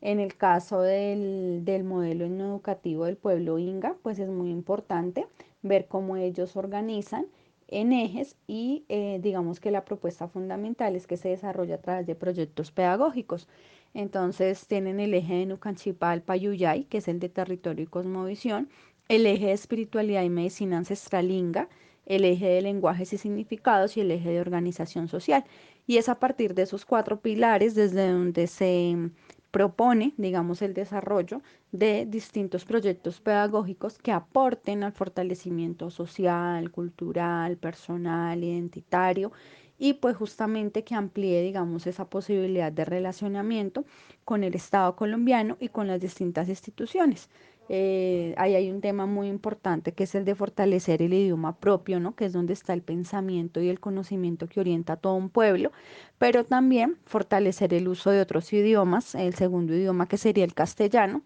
En 0.00 0.20
el 0.20 0.36
caso 0.36 0.82
del, 0.82 1.64
del 1.64 1.84
modelo 1.84 2.26
educativo 2.26 3.06
del 3.06 3.16
pueblo 3.16 3.58
inga, 3.58 3.96
pues 4.02 4.18
es 4.18 4.28
muy 4.28 4.50
importante 4.50 5.26
ver 5.62 5.86
cómo 5.88 6.16
ellos 6.16 6.56
organizan 6.56 7.26
en 7.68 7.92
ejes 7.92 8.36
y 8.46 8.84
eh, 8.88 9.18
digamos 9.22 9.60
que 9.60 9.70
la 9.70 9.84
propuesta 9.84 10.28
fundamental 10.28 10.96
es 10.96 11.06
que 11.06 11.16
se 11.16 11.30
desarrolla 11.30 11.76
a 11.76 11.80
través 11.80 12.06
de 12.06 12.14
proyectos 12.14 12.70
pedagógicos. 12.70 13.48
Entonces 13.94 14.66
tienen 14.66 15.00
el 15.00 15.14
eje 15.14 15.34
de 15.34 15.46
Nucanchipal 15.46 16.22
Payuyay, 16.22 16.84
que 16.84 16.98
es 16.98 17.08
el 17.08 17.20
de 17.20 17.28
territorio 17.28 17.84
y 17.84 17.86
cosmovisión, 17.86 18.68
el 19.08 19.26
eje 19.26 19.46
de 19.46 19.52
espiritualidad 19.52 20.22
y 20.22 20.30
medicina 20.30 20.78
ancestral 20.78 21.30
inga, 21.30 21.68
el 22.06 22.24
eje 22.24 22.46
de 22.46 22.62
lenguajes 22.62 23.12
y 23.12 23.18
significados 23.18 23.96
y 23.96 24.00
el 24.00 24.10
eje 24.10 24.30
de 24.30 24.40
organización 24.40 25.08
social. 25.08 25.44
Y 25.86 25.98
es 25.98 26.08
a 26.08 26.18
partir 26.18 26.54
de 26.54 26.62
esos 26.62 26.84
cuatro 26.84 27.20
pilares 27.20 27.74
desde 27.74 28.10
donde 28.10 28.46
se 28.46 29.10
propone, 29.54 30.14
digamos, 30.16 30.62
el 30.62 30.74
desarrollo 30.74 31.40
de 31.70 32.06
distintos 32.06 32.64
proyectos 32.64 33.20
pedagógicos 33.20 33.98
que 33.98 34.10
aporten 34.10 34.82
al 34.82 34.92
fortalecimiento 34.92 35.90
social, 35.90 36.72
cultural, 36.72 37.56
personal, 37.56 38.42
identitario 38.42 39.30
y 39.78 39.92
pues 39.94 40.16
justamente 40.16 40.82
que 40.82 40.96
amplíe, 40.96 41.40
digamos, 41.40 41.86
esa 41.86 42.10
posibilidad 42.10 42.72
de 42.72 42.84
relacionamiento 42.84 43.84
con 44.24 44.42
el 44.42 44.56
Estado 44.56 44.96
colombiano 44.96 45.56
y 45.60 45.68
con 45.68 45.86
las 45.86 46.00
distintas 46.00 46.48
instituciones. 46.48 47.30
Eh, 47.68 48.34
ahí 48.36 48.54
hay 48.54 48.70
un 48.70 48.80
tema 48.80 49.06
muy 49.06 49.28
importante 49.28 49.92
que 49.92 50.04
es 50.04 50.14
el 50.14 50.24
de 50.24 50.34
fortalecer 50.34 51.00
el 51.00 51.14
idioma 51.14 51.56
propio, 51.56 51.98
¿no? 51.98 52.14
que 52.14 52.26
es 52.26 52.32
donde 52.32 52.52
está 52.52 52.74
el 52.74 52.82
pensamiento 52.82 53.60
y 53.60 53.68
el 53.70 53.80
conocimiento 53.80 54.48
que 54.48 54.60
orienta 54.60 54.94
a 54.94 54.96
todo 54.96 55.14
un 55.14 55.30
pueblo, 55.30 55.72
pero 56.18 56.44
también 56.44 56.98
fortalecer 57.06 57.72
el 57.72 57.88
uso 57.88 58.10
de 58.10 58.20
otros 58.20 58.52
idiomas, 58.52 59.14
el 59.14 59.34
segundo 59.34 59.74
idioma 59.74 60.06
que 60.08 60.18
sería 60.18 60.44
el 60.44 60.54
castellano, 60.54 61.22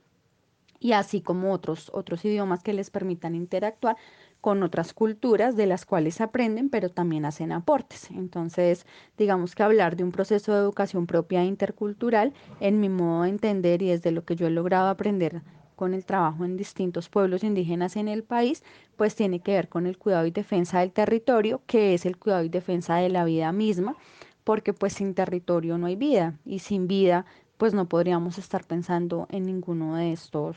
y 0.80 0.92
así 0.92 1.20
como 1.20 1.52
otros, 1.52 1.90
otros 1.92 2.24
idiomas 2.24 2.62
que 2.62 2.72
les 2.72 2.90
permitan 2.90 3.34
interactuar 3.34 3.96
con 4.40 4.62
otras 4.62 4.94
culturas 4.94 5.56
de 5.56 5.66
las 5.66 5.84
cuales 5.84 6.20
aprenden, 6.20 6.70
pero 6.70 6.88
también 6.90 7.24
hacen 7.24 7.50
aportes. 7.50 8.10
Entonces, 8.12 8.86
digamos 9.16 9.56
que 9.56 9.64
hablar 9.64 9.96
de 9.96 10.04
un 10.04 10.12
proceso 10.12 10.52
de 10.52 10.60
educación 10.60 11.08
propia 11.08 11.42
e 11.42 11.46
intercultural, 11.46 12.32
en 12.60 12.78
mi 12.78 12.88
modo 12.88 13.22
de 13.24 13.30
entender 13.30 13.82
y 13.82 13.88
desde 13.88 14.12
lo 14.12 14.24
que 14.24 14.36
yo 14.36 14.46
he 14.46 14.50
logrado 14.50 14.88
aprender 14.88 15.42
con 15.78 15.94
el 15.94 16.04
trabajo 16.04 16.44
en 16.44 16.56
distintos 16.56 17.08
pueblos 17.08 17.44
indígenas 17.44 17.94
en 17.94 18.08
el 18.08 18.24
país, 18.24 18.64
pues 18.96 19.14
tiene 19.14 19.38
que 19.38 19.52
ver 19.52 19.68
con 19.68 19.86
el 19.86 19.96
cuidado 19.96 20.26
y 20.26 20.32
defensa 20.32 20.80
del 20.80 20.90
territorio, 20.90 21.62
que 21.66 21.94
es 21.94 22.04
el 22.04 22.16
cuidado 22.18 22.42
y 22.42 22.48
defensa 22.48 22.96
de 22.96 23.08
la 23.08 23.24
vida 23.24 23.52
misma, 23.52 23.94
porque 24.42 24.72
pues 24.72 24.94
sin 24.94 25.14
territorio 25.14 25.78
no 25.78 25.86
hay 25.86 25.94
vida 25.94 26.34
y 26.44 26.58
sin 26.58 26.88
vida 26.88 27.24
pues 27.58 27.74
no 27.74 27.88
podríamos 27.88 28.38
estar 28.38 28.64
pensando 28.64 29.28
en 29.30 29.44
ninguno 29.44 29.94
de 29.94 30.12
estos 30.12 30.56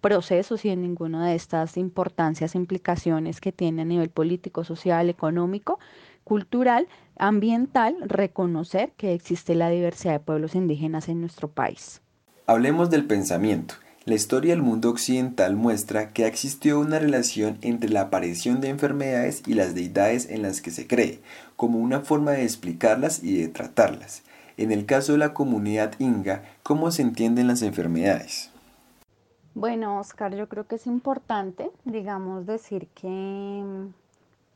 procesos 0.00 0.64
y 0.64 0.70
en 0.70 0.80
ninguna 0.80 1.28
de 1.28 1.34
estas 1.34 1.76
importancias, 1.76 2.54
implicaciones 2.54 3.42
que 3.42 3.52
tiene 3.52 3.82
a 3.82 3.84
nivel 3.84 4.08
político, 4.08 4.64
social, 4.64 5.10
económico, 5.10 5.78
cultural, 6.24 6.88
ambiental, 7.18 7.96
reconocer 8.00 8.92
que 8.96 9.12
existe 9.12 9.54
la 9.54 9.68
diversidad 9.68 10.14
de 10.14 10.20
pueblos 10.20 10.54
indígenas 10.54 11.10
en 11.10 11.20
nuestro 11.20 11.48
país. 11.48 12.00
Hablemos 12.46 12.88
del 12.88 13.04
pensamiento. 13.06 13.74
La 14.04 14.14
historia 14.14 14.52
del 14.52 14.62
mundo 14.62 14.90
occidental 14.90 15.54
muestra 15.54 16.08
que 16.08 16.26
existió 16.26 16.80
una 16.80 16.98
relación 16.98 17.58
entre 17.62 17.88
la 17.88 18.00
aparición 18.00 18.60
de 18.60 18.68
enfermedades 18.68 19.44
y 19.46 19.54
las 19.54 19.76
deidades 19.76 20.28
en 20.28 20.42
las 20.42 20.60
que 20.60 20.72
se 20.72 20.88
cree, 20.88 21.20
como 21.54 21.78
una 21.78 22.00
forma 22.00 22.32
de 22.32 22.42
explicarlas 22.42 23.22
y 23.22 23.40
de 23.40 23.46
tratarlas. 23.46 24.24
En 24.56 24.72
el 24.72 24.86
caso 24.86 25.12
de 25.12 25.18
la 25.18 25.34
comunidad 25.34 25.92
inga, 26.00 26.42
¿cómo 26.64 26.90
se 26.90 27.02
entienden 27.02 27.46
las 27.46 27.62
enfermedades? 27.62 28.50
Bueno, 29.54 30.00
Oscar, 30.00 30.34
yo 30.34 30.48
creo 30.48 30.66
que 30.66 30.74
es 30.74 30.88
importante, 30.88 31.70
digamos, 31.84 32.44
decir 32.44 32.88
que 32.96 33.62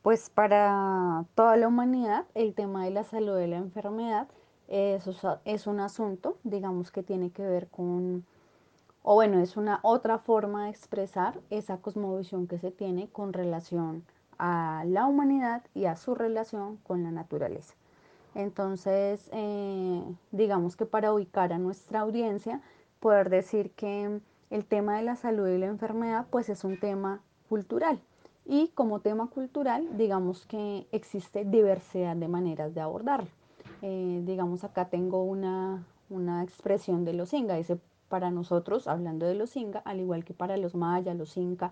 pues 0.01 0.29
para 0.29 1.23
toda 1.35 1.55
la 1.55 1.69
humanidad 1.69 2.25
el 2.35 2.53
tema 2.53 2.83
de 2.83 2.91
la 2.91 3.05
salud 3.05 3.37
de 3.37 3.47
la 3.47 3.57
enfermedad 3.57 4.27
es, 4.67 5.05
es 5.45 5.67
un 5.67 5.79
asunto, 5.79 6.37
digamos, 6.43 6.91
que 6.91 7.01
tiene 7.01 7.29
que 7.29 7.43
ver 7.43 7.67
con 7.67 8.25
o 9.09 9.15
bueno, 9.15 9.39
es 9.39 9.55
una 9.55 9.79
otra 9.83 10.17
forma 10.17 10.65
de 10.65 10.71
expresar 10.71 11.39
esa 11.49 11.77
cosmovisión 11.77 12.45
que 12.45 12.59
se 12.59 12.71
tiene 12.71 13.07
con 13.07 13.31
relación 13.31 14.03
a 14.37 14.83
la 14.85 15.05
humanidad 15.05 15.63
y 15.73 15.85
a 15.85 15.95
su 15.95 16.13
relación 16.13 16.75
con 16.83 17.03
la 17.03 17.11
naturaleza. 17.11 17.73
Entonces, 18.35 19.29
eh, 19.31 20.03
digamos 20.33 20.75
que 20.75 20.85
para 20.85 21.13
ubicar 21.13 21.53
a 21.53 21.57
nuestra 21.57 22.01
audiencia, 22.01 22.59
poder 22.99 23.29
decir 23.29 23.71
que 23.71 24.19
el 24.49 24.65
tema 24.65 24.97
de 24.97 25.03
la 25.03 25.15
salud 25.15 25.47
y 25.47 25.57
la 25.57 25.67
enfermedad, 25.67 26.25
pues 26.29 26.49
es 26.49 26.65
un 26.65 26.77
tema 26.77 27.21
cultural. 27.47 28.01
Y 28.43 28.73
como 28.75 28.99
tema 28.99 29.27
cultural, 29.27 29.87
digamos 29.95 30.45
que 30.45 30.85
existe 30.91 31.45
diversidad 31.45 32.17
de 32.17 32.27
maneras 32.27 32.75
de 32.75 32.81
abordarlo. 32.81 33.29
Eh, 33.83 34.21
digamos, 34.25 34.65
acá 34.65 34.89
tengo 34.89 35.23
una, 35.23 35.81
una 36.09 36.43
expresión 36.43 37.05
de 37.05 37.13
los 37.13 37.31
Inga, 37.31 37.55
dice, 37.55 37.79
para 38.07 38.31
nosotros, 38.31 38.87
hablando 38.87 39.25
de 39.25 39.35
los 39.35 39.55
Inga, 39.55 39.79
al 39.79 39.99
igual 39.99 40.25
que 40.25 40.33
para 40.33 40.57
los 40.57 40.75
mayas, 40.75 41.15
los 41.15 41.37
Inca 41.37 41.71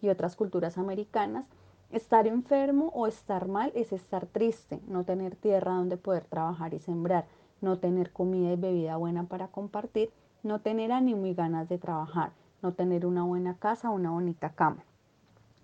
y 0.00 0.08
otras 0.08 0.36
culturas 0.36 0.78
americanas, 0.78 1.46
estar 1.90 2.26
enfermo 2.26 2.90
o 2.94 3.06
estar 3.06 3.48
mal 3.48 3.72
es 3.74 3.92
estar 3.92 4.26
triste, 4.26 4.80
no 4.88 5.04
tener 5.04 5.36
tierra 5.36 5.72
donde 5.72 5.96
poder 5.96 6.24
trabajar 6.24 6.74
y 6.74 6.78
sembrar, 6.78 7.26
no 7.60 7.78
tener 7.78 8.12
comida 8.12 8.52
y 8.52 8.56
bebida 8.56 8.96
buena 8.96 9.24
para 9.24 9.48
compartir, 9.48 10.10
no 10.42 10.60
tener 10.60 10.92
ánimo 10.92 11.26
y 11.26 11.34
ganas 11.34 11.68
de 11.68 11.78
trabajar, 11.78 12.32
no 12.62 12.72
tener 12.72 13.06
una 13.06 13.24
buena 13.24 13.56
casa 13.56 13.90
una 13.90 14.10
bonita 14.10 14.50
cama. 14.50 14.84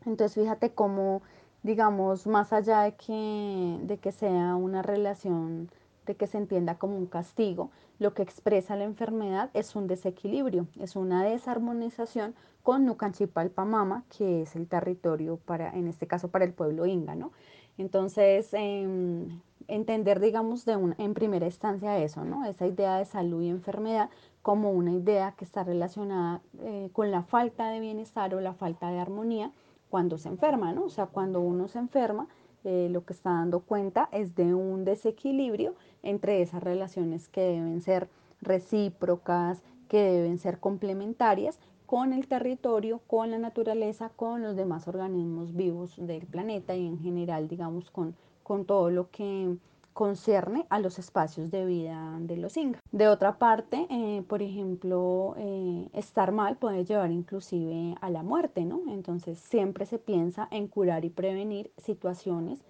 Entonces 0.07 0.43
fíjate 0.43 0.73
cómo, 0.73 1.23
digamos, 1.63 2.27
más 2.27 2.53
allá 2.53 2.83
de 2.83 2.95
que, 2.95 3.79
de 3.83 3.99
que 3.99 4.13
sea 4.13 4.57
una 4.57 4.83
relación 4.83 5.71
de 6.07 6.17
que 6.17 6.27
se 6.27 6.38
entienda 6.38 6.77
como 6.77 6.97
un 6.97 7.07
castigo, 7.07 7.71
lo 7.99 8.15
que 8.15 8.23
expresa 8.23 8.77
la 8.77 8.85
enfermedad 8.85 9.51
es 9.55 9.77
un 9.77 9.87
desequilibrio, 9.87 10.67
es 10.79 10.97
una 10.97 11.25
desarmonización 11.25 12.35
con 12.62 12.85
Nucanchipalpamama, 12.87 14.05
que 14.17 14.43
es 14.43 14.57
el 14.57 14.69
territorio 14.69 15.37
para, 15.37 15.71
en 15.71 15.88
este 15.88 16.07
caso, 16.07 16.29
para 16.29 16.45
el 16.45 16.53
pueblo 16.53 16.87
inga, 16.87 17.15
¿no? 17.15 17.33
Entonces, 17.79 18.53
em, 18.53 19.41
entender, 19.69 20.21
digamos, 20.21 20.65
de 20.65 20.95
en 20.99 21.15
primera 21.15 21.47
instancia 21.47 21.99
eso, 21.99 22.25
¿no? 22.25 22.45
Esa 22.45 22.67
idea 22.67 22.99
de 22.99 23.05
salud 23.05 23.43
y 23.43 23.49
enfermedad 23.49 24.11
como 24.43 24.71
una 24.71 24.93
idea 24.93 25.35
que 25.37 25.45
está 25.45 25.65
relacionada 25.65 26.43
eh, 26.61 26.91
con 26.93 27.11
la 27.11 27.23
falta 27.23 27.71
de 27.71 27.81
bienestar 27.81 28.35
o 28.35 28.41
la 28.41 28.55
falta 28.55 28.91
de 28.91 28.99
armonía 28.99 29.53
cuando 29.88 30.19
se 30.19 30.29
enferma, 30.29 30.73
¿no? 30.73 30.85
O 30.85 30.91
sea, 30.91 31.07
cuando 31.07 31.41
uno 31.41 31.69
se 31.69 31.79
enferma, 31.79 32.29
eh, 32.65 32.88
lo 32.91 33.05
que 33.05 33.12
está 33.12 33.31
dando 33.31 33.61
cuenta 33.61 34.09
es 34.12 34.35
de 34.35 34.55
un 34.55 34.85
desequilibrio 34.85 35.75
entre 36.03 36.43
esas 36.43 36.62
relaciones 36.62 37.29
que 37.29 37.41
deben 37.43 37.83
ser 37.83 38.09
recíprocas, 38.41 39.62
que 39.88 40.03
deben 40.03 40.38
ser 40.38 40.59
complementarias 40.59 41.59
con 41.87 42.12
el 42.12 42.27
territorio, 42.27 43.01
con 43.07 43.31
la 43.31 43.38
naturaleza, 43.38 44.11
con 44.17 44.43
los 44.43 44.57
demás 44.57 44.88
organismos 44.88 45.55
vivos 45.55 45.95
del 45.99 46.27
planeta 46.27 46.75
y 46.75 46.87
en 46.87 46.99
general, 46.99 47.49
digamos, 47.49 47.91
con, 47.91 48.15
con 48.43 48.65
todo 48.65 48.91
lo 48.91 49.11
que 49.11 49.57
concierne 49.93 50.67
a 50.71 50.79
los 50.79 50.99
espacios 50.99 51.51
de 51.51 51.67
vida 51.67 52.17
de 52.21 52.37
los 52.38 52.57
Inga. 52.57 52.81
De 52.93 53.09
otra 53.09 53.38
parte, 53.38 53.87
eh, 53.91 54.23
por 54.27 54.43
ejemplo, 54.43 55.35
eh, 55.37 55.88
estar 55.93 56.33
mal 56.33 56.57
puede 56.57 56.85
llevar 56.85 57.11
inclusive 57.11 57.95
a 58.01 58.11
la 58.11 58.23
muerte, 58.23 58.65
¿no? 58.65 58.81
Entonces 58.88 59.38
siempre 59.38 59.85
se 59.85 59.99
piensa 59.99 60.49
en 60.51 60.69
curar 60.69 61.05
y 61.05 61.11
prevenir 61.11 61.71
situaciones 61.77 62.61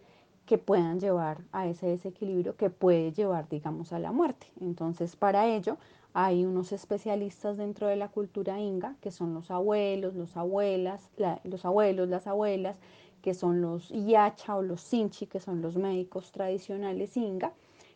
que 0.46 0.58
puedan 0.58 1.00
llevar 1.00 1.42
a 1.52 1.66
ese 1.66 1.86
desequilibrio 1.86 2.56
que 2.56 2.70
puede 2.70 3.12
llevar, 3.12 3.48
digamos, 3.48 3.92
a 3.92 3.98
la 3.98 4.12
muerte. 4.12 4.46
Entonces, 4.60 5.16
para 5.16 5.46
ello 5.46 5.76
hay 6.14 6.44
unos 6.44 6.72
especialistas 6.72 7.56
dentro 7.56 7.86
de 7.86 7.96
la 7.96 8.08
cultura 8.08 8.60
inga, 8.60 8.96
que 9.00 9.10
son 9.10 9.34
los 9.34 9.50
abuelos, 9.50 10.14
los 10.14 10.36
abuelas, 10.36 11.10
los 11.44 11.64
abuelos, 11.64 12.08
las 12.08 12.26
abuelas, 12.26 12.78
que 13.22 13.34
son 13.34 13.62
los 13.62 13.88
yacha 13.90 14.56
o 14.56 14.62
los 14.62 14.80
sinchi, 14.80 15.26
que 15.26 15.40
son 15.40 15.62
los 15.62 15.76
médicos 15.76 16.32
tradicionales 16.32 17.16
inga, 17.16 17.52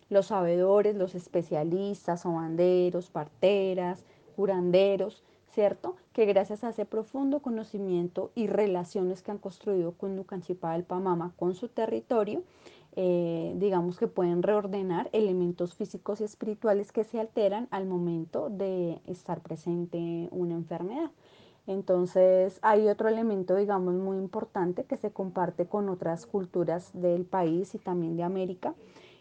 los 0.09 0.27
sabedores, 0.27 0.95
los 0.95 1.15
especialistas, 1.17 2.25
banderos, 2.25 3.11
parteras, 3.11 4.05
curanderos, 4.37 5.25
¿cierto? 5.53 5.97
Que 6.13 6.27
gracias 6.27 6.65
a 6.65 6.71
ese 6.71 6.85
profundo 6.85 7.41
conocimiento 7.41 8.31
y 8.35 8.47
relaciones 8.47 9.23
que 9.23 9.31
han 9.31 9.39
construido 9.39 9.93
con 9.93 10.17
Nucanchipa 10.17 10.73
del 10.73 10.85
Pamama, 10.85 11.33
con 11.37 11.55
su 11.55 11.69
territorio, 11.69 12.43
eh, 12.99 13.53
digamos 13.57 13.99
que 13.99 14.07
pueden 14.07 14.43
reordenar 14.43 15.11
elementos 15.13 15.75
físicos 15.75 16.21
y 16.21 16.25
espirituales 16.25 16.93
que 16.93 17.05
se 17.05 17.21
alteran 17.21 17.69
al 17.71 17.87
momento 17.87 18.49
de 18.49 19.01
estar 19.07 19.43
presente 19.43 20.29
una 20.31 20.55
enfermedad. 20.55 21.11
Entonces 21.67 22.59
hay 22.63 22.89
otro 22.89 23.09
elemento, 23.09 23.57
digamos, 23.57 23.95
muy 23.95 24.17
importante 24.17 24.85
que 24.85 24.97
se 24.97 25.11
comparte 25.11 25.67
con 25.67 25.89
otras 25.89 26.25
culturas 26.25 26.91
del 26.95 27.25
país 27.25 27.75
y 27.75 27.79
también 27.79 28.17
de 28.17 28.23
América 28.23 28.75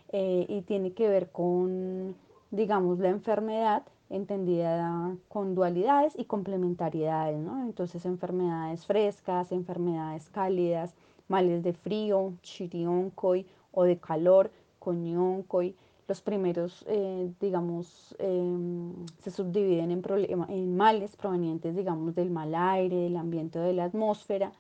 eh, 0.09 0.45
y 0.47 0.61
tiene 0.61 0.93
que 0.93 1.09
ver 1.09 1.31
con, 1.31 2.15
digamos, 2.51 2.99
la 2.99 3.09
enfermedad 3.09 3.83
entendida 4.09 5.15
con 5.27 5.55
dualidades 5.55 6.13
y 6.17 6.25
complementariedades, 6.25 7.39
¿no? 7.39 7.63
Entonces 7.63 8.05
enfermedades 8.05 8.85
frescas, 8.85 9.51
enfermedades 9.51 10.29
cálidas, 10.29 10.95
males 11.27 11.63
de 11.63 11.73
frío, 11.73 12.33
chirioncoi 12.41 13.45
o 13.71 13.83
de 13.83 13.97
calor, 13.97 14.51
coñoncoy. 14.79 15.75
Los 16.07 16.21
primeros, 16.21 16.85
eh, 16.87 17.31
digamos, 17.41 18.15
em, 18.19 18.93
se 19.23 19.31
subdividen 19.31 19.89
en, 19.89 20.03
en, 20.49 20.77
males 20.77 21.15
provenientes, 21.15 21.75
digamos, 21.75 22.13
del 22.13 22.29
mal 22.29 22.53
aire, 22.53 22.95
del 22.95 23.17
ambiente 23.17 23.57
de 23.57 23.73
la 23.73 23.85
atmósfera. 23.85 24.51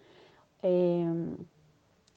Em, 0.63 1.37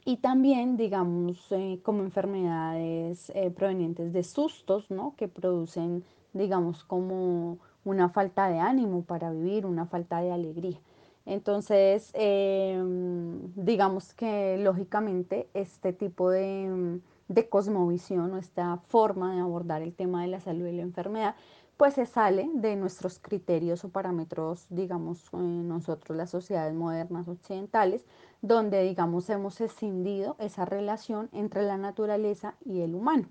y 0.07 0.17
también, 0.17 0.79
digamos, 0.79 1.53
eh, 1.53 1.81
como 1.83 2.03
enfermedades 2.03 3.31
eh, 3.35 3.51
provenientes 3.51 4.15
de 4.15 4.25
sustos, 4.25 4.91
¿no? 4.91 5.15
Que 5.19 5.29
producen, 5.29 6.03
digamos, 6.33 6.85
como 6.85 7.59
una 7.85 8.09
falta 8.09 8.49
de 8.49 8.59
ánimo 8.59 9.03
para 9.03 9.31
vivir, 9.31 9.67
una 9.67 9.87
falta 9.87 10.21
de 10.21 10.33
alegría. 10.33 10.81
Entonces, 11.27 12.11
em, 12.15 13.53
digamos 13.55 14.15
que 14.15 14.57
lógicamente 14.59 15.49
este 15.53 15.93
tipo 15.93 16.31
de, 16.31 17.01
de 17.29 17.49
cosmovisión 17.49 18.33
o 18.33 18.39
esta 18.39 18.79
forma 18.89 19.35
de 19.35 19.41
abordar 19.41 19.83
el 19.83 19.95
tema 19.95 20.23
de 20.23 20.29
la 20.29 20.41
salud 20.41 20.67
y 20.67 20.73
la 20.73 20.83
enfermedad, 20.83 21.35
pues 21.79 21.95
se 21.95 22.07
sale 22.07 22.51
de 22.55 22.75
nuestros 22.77 23.21
criterios 23.21 23.85
o 23.85 23.91
parámetros, 23.91 24.67
digamos, 24.69 25.33
nosotros 25.33 26.17
las 26.17 26.31
sociedades 26.31 26.75
modernas 26.75 27.29
occidentales, 27.29 28.05
donde, 28.43 28.83
digamos, 28.83 29.31
hemos 29.31 29.61
escindido 29.61 30.35
esa 30.41 30.65
relación 30.65 31.29
entre 31.33 31.63
la 31.63 31.77
naturaleza 31.77 32.57
y 32.65 32.81
el 32.81 32.97
humano. 32.97 33.29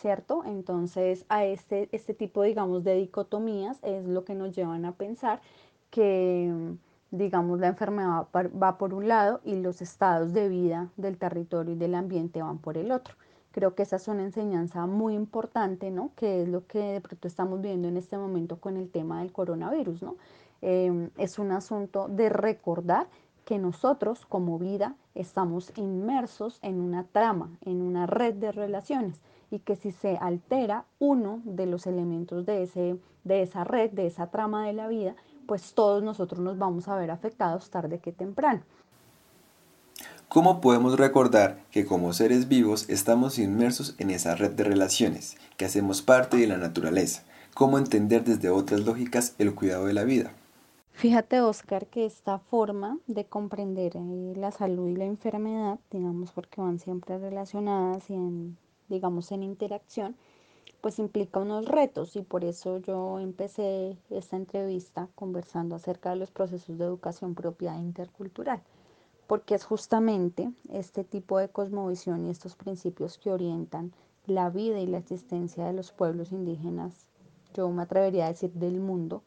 ¿Cierto? 0.00 0.44
Entonces, 0.46 1.26
a 1.28 1.44
este, 1.44 1.90
este 1.92 2.14
tipo, 2.14 2.42
digamos, 2.42 2.84
de 2.84 2.94
dicotomías 2.94 3.78
es 3.82 4.06
lo 4.06 4.24
que 4.24 4.34
nos 4.34 4.56
llevan 4.56 4.86
a 4.86 4.92
pensar 4.92 5.42
que, 5.90 6.50
digamos, 7.10 7.60
la 7.60 7.66
enfermedad 7.66 8.26
va 8.34 8.78
por 8.78 8.94
un 8.94 9.08
lado 9.08 9.42
y 9.44 9.56
los 9.56 9.82
estados 9.82 10.32
de 10.32 10.48
vida 10.48 10.88
del 10.96 11.18
territorio 11.18 11.74
y 11.74 11.76
del 11.76 11.94
ambiente 11.94 12.40
van 12.40 12.56
por 12.56 12.78
el 12.78 12.92
otro. 12.92 13.14
Creo 13.50 13.74
que 13.74 13.82
esa 13.82 13.96
es 13.96 14.08
una 14.08 14.22
enseñanza 14.22 14.86
muy 14.86 15.14
importante, 15.14 15.90
¿no? 15.90 16.12
Que 16.16 16.44
es 16.44 16.48
lo 16.48 16.66
que 16.66 16.78
de 16.78 17.02
pronto 17.02 17.28
estamos 17.28 17.60
viendo 17.60 17.86
en 17.86 17.98
este 17.98 18.16
momento 18.16 18.58
con 18.58 18.78
el 18.78 18.88
tema 18.88 19.20
del 19.20 19.32
coronavirus, 19.32 20.02
¿no? 20.02 20.16
Em, 20.62 21.10
es 21.18 21.38
un 21.38 21.52
asunto 21.52 22.08
de 22.08 22.30
recordar 22.30 23.06
que 23.44 23.58
nosotros 23.58 24.24
como 24.24 24.58
vida 24.58 24.96
estamos 25.14 25.76
inmersos 25.76 26.58
en 26.62 26.80
una 26.80 27.04
trama, 27.04 27.50
en 27.60 27.82
una 27.82 28.06
red 28.06 28.32
de 28.32 28.50
relaciones 28.50 29.20
y 29.50 29.60
que 29.60 29.76
si 29.76 29.90
se 29.90 30.16
altera 30.16 30.84
uno 30.98 31.40
de 31.44 31.66
los 31.66 31.86
elementos 31.86 32.46
de, 32.46 32.62
ese, 32.62 32.96
de 33.24 33.42
esa 33.42 33.64
red, 33.64 33.90
de 33.90 34.06
esa 34.06 34.28
trama 34.28 34.66
de 34.66 34.72
la 34.72 34.88
vida, 34.88 35.16
pues 35.46 35.74
todos 35.74 36.02
nosotros 36.02 36.40
nos 36.40 36.58
vamos 36.58 36.88
a 36.88 36.96
ver 36.96 37.10
afectados 37.10 37.70
tarde 37.70 37.98
que 37.98 38.12
temprano. 38.12 38.62
¿Cómo 40.28 40.60
podemos 40.60 40.96
recordar 40.96 41.64
que 41.72 41.84
como 41.84 42.12
seres 42.12 42.46
vivos 42.46 42.88
estamos 42.88 43.38
inmersos 43.38 43.96
en 43.98 44.10
esa 44.10 44.36
red 44.36 44.52
de 44.52 44.62
relaciones, 44.62 45.36
que 45.56 45.64
hacemos 45.64 46.02
parte 46.02 46.36
de 46.36 46.46
la 46.46 46.56
naturaleza? 46.56 47.24
¿Cómo 47.52 47.78
entender 47.78 48.22
desde 48.22 48.48
otras 48.48 48.82
lógicas 48.82 49.34
el 49.38 49.56
cuidado 49.56 49.86
de 49.86 49.92
la 49.92 50.04
vida? 50.04 50.32
Fíjate, 50.92 51.40
Oscar, 51.40 51.86
que 51.86 52.04
esta 52.04 52.38
forma 52.38 52.98
de 53.08 53.24
comprender 53.24 53.96
eh, 53.96 54.34
la 54.36 54.52
salud 54.52 54.86
y 54.86 54.94
la 54.94 55.06
enfermedad, 55.06 55.80
digamos, 55.90 56.30
porque 56.30 56.60
van 56.60 56.78
siempre 56.78 57.18
relacionadas 57.18 58.08
y 58.08 58.14
en, 58.14 58.56
digamos, 58.90 59.32
en 59.32 59.42
interacción, 59.42 60.16
pues 60.82 60.98
implica 60.98 61.40
unos 61.40 61.66
retos. 61.66 62.16
Y 62.16 62.22
por 62.22 62.44
eso 62.44 62.78
yo 62.78 63.18
empecé 63.18 63.96
esta 64.10 64.36
entrevista 64.36 65.08
conversando 65.14 65.74
acerca 65.76 66.10
de 66.10 66.16
los 66.16 66.30
procesos 66.30 66.76
de 66.76 66.84
educación 66.84 67.34
propia 67.34 67.74
e 67.76 67.80
intercultural 67.80 68.62
porque 69.30 69.54
es 69.54 69.62
justamente 69.62 70.50
este 70.72 71.04
tipo 71.04 71.38
de 71.38 71.48
cosmovisión 71.48 72.26
y 72.26 72.30
estos 72.30 72.56
principios 72.56 73.16
que 73.16 73.30
orientan 73.30 73.92
la 74.26 74.50
vida 74.50 74.80
y 74.80 74.88
la 74.88 74.98
existencia 74.98 75.66
de 75.66 75.72
los 75.72 75.92
pueblos 75.92 76.32
indígenas, 76.32 77.06
yo 77.54 77.68
me 77.70 77.82
atrevería 77.84 78.26
a 78.26 78.30
decir 78.30 78.52
del 78.54 78.80
mundo, 78.80 79.22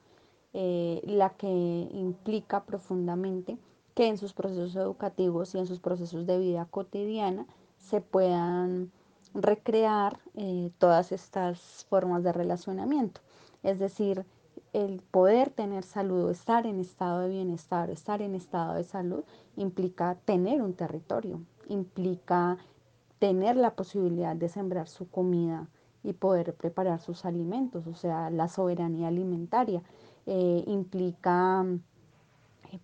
eh, 0.52 1.02
la 1.06 1.30
que 1.30 1.48
implica 1.48 2.66
profundamente 2.66 3.58
que 3.96 4.08
en 4.08 4.18
sus 4.18 4.34
procesos 4.34 4.76
educativos 4.76 5.56
y 5.56 5.60
en 5.60 5.68
sus 5.68 5.80
procesos 5.80 6.26
de 6.26 6.38
vida 6.38 6.68
cotidiana 6.70 7.48
se 7.78 8.02
puedan 8.02 8.92
recrear 9.34 10.20
eh, 10.36 10.72
todas 10.78 11.12
estas 11.12 11.86
formas 11.90 12.24
de 12.24 12.34
relacionamiento. 12.34 13.22
Es 13.64 13.80
decir, 13.80 14.26
el 14.74 15.02
poder 15.12 15.50
tener 15.50 15.84
salud, 15.84 16.30
estar 16.32 16.66
en 16.66 16.80
estado 16.80 17.22
de 17.22 17.30
bienestar, 17.30 17.90
estar 17.90 18.22
en 18.22 18.36
estado 18.36 18.74
de 18.74 18.84
salud, 18.84 19.24
implica 19.56 20.16
tener 20.26 20.62
un 20.62 20.74
territorio, 20.74 21.42
implica 21.68 22.58
tener 23.20 23.56
la 23.56 23.76
posibilidad 23.76 24.36
de 24.36 24.50
sembrar 24.50 24.88
su 24.88 25.08
comida 25.10 25.68
y 26.04 26.14
poder 26.14 26.54
preparar 26.56 27.00
sus 27.00 27.24
alimentos, 27.24 27.88
o 27.88 27.94
sea, 27.94 28.30
la 28.30 28.50
soberanía 28.50 29.08
alimentaria, 29.08 29.82
eh, 30.26 30.64
implica 30.68 31.66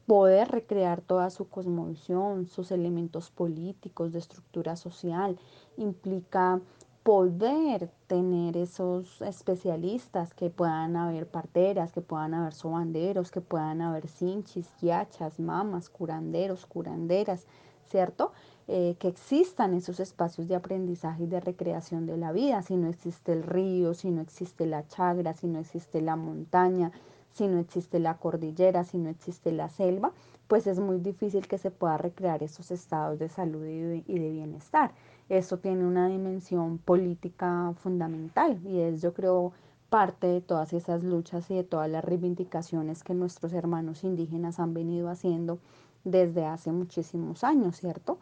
poder 0.06 0.50
recrear 0.50 1.02
toda 1.02 1.30
su 1.30 1.48
cosmovisión, 1.48 2.48
sus 2.48 2.72
elementos 2.72 3.30
políticos, 3.30 4.12
de 4.12 4.20
estructura 4.20 4.76
social, 4.76 5.38
implica 5.78 6.62
poder 7.04 7.90
tener 8.08 8.58
esos 8.58 9.22
especialistas, 9.22 10.34
que 10.34 10.50
puedan 10.50 10.96
haber 10.96 11.28
parteras, 11.28 11.92
que 11.92 12.02
puedan 12.02 12.34
haber 12.34 12.54
sobanderos, 12.54 13.32
que 13.32 13.42
puedan 13.42 13.82
haber 13.82 14.08
cinchis, 14.08 14.70
guiachas, 14.82 15.40
mamas, 15.40 15.90
curanderos, 15.90 16.66
curanderas, 16.66 17.48
¿cierto? 17.90 18.32
Eh, 18.68 18.96
que 19.00 19.08
existan 19.08 19.74
esos 19.74 20.00
espacios 20.00 20.48
de 20.48 20.56
aprendizaje 20.56 21.24
y 21.24 21.28
de 21.28 21.40
recreación 21.40 22.06
de 22.06 22.18
la 22.18 22.32
vida, 22.32 22.62
si 22.62 22.78
no 22.78 22.88
existe 22.88 23.34
el 23.34 23.42
río, 23.42 23.96
si 23.96 24.12
no 24.12 24.22
existe 24.22 24.68
la 24.68 24.88
chagra, 24.88 25.34
si 25.34 25.48
no 25.48 25.58
existe 25.58 26.02
la 26.02 26.16
montaña, 26.16 26.92
si 27.34 27.48
no 27.48 27.60
existe 27.60 28.00
la 28.00 28.18
cordillera, 28.18 28.84
si 28.84 28.98
no 28.98 29.10
existe 29.10 29.52
la 29.52 29.70
selva, 29.70 30.12
pues 30.48 30.68
es 30.68 30.80
muy 30.80 31.00
difícil 31.00 31.48
que 31.48 31.58
se 31.58 31.72
pueda 31.72 31.98
recrear 31.98 32.42
esos 32.44 32.72
estados 32.72 33.20
de 33.20 33.30
salud 33.30 33.66
y 33.66 34.20
de 34.20 34.30
bienestar. 34.32 34.92
Esto 35.30 35.60
tiene 35.60 35.86
una 35.86 36.08
dimensión 36.08 36.80
política 36.80 37.74
fundamental 37.84 38.60
y 38.66 38.80
es, 38.80 39.02
yo 39.02 39.14
creo, 39.14 39.54
parte 39.90 40.28
de 40.28 40.42
todas 40.42 40.74
esas 40.74 41.04
luchas 41.04 41.50
y 41.52 41.56
de 41.56 41.64
todas 41.64 41.90
las 41.90 42.04
reivindicaciones 42.04 43.04
que 43.04 43.14
nuestros 43.14 43.54
hermanos 43.54 44.04
indígenas 44.04 44.60
han 44.60 44.74
venido 44.74 45.10
haciendo 45.10 45.60
desde 46.04 46.46
hace 46.46 46.72
muchísimos 46.72 47.44
años, 47.44 47.78
¿cierto? 47.78 48.20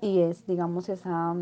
Y 0.00 0.20
es, 0.20 0.46
digamos, 0.46 0.88
esa, 0.88 1.36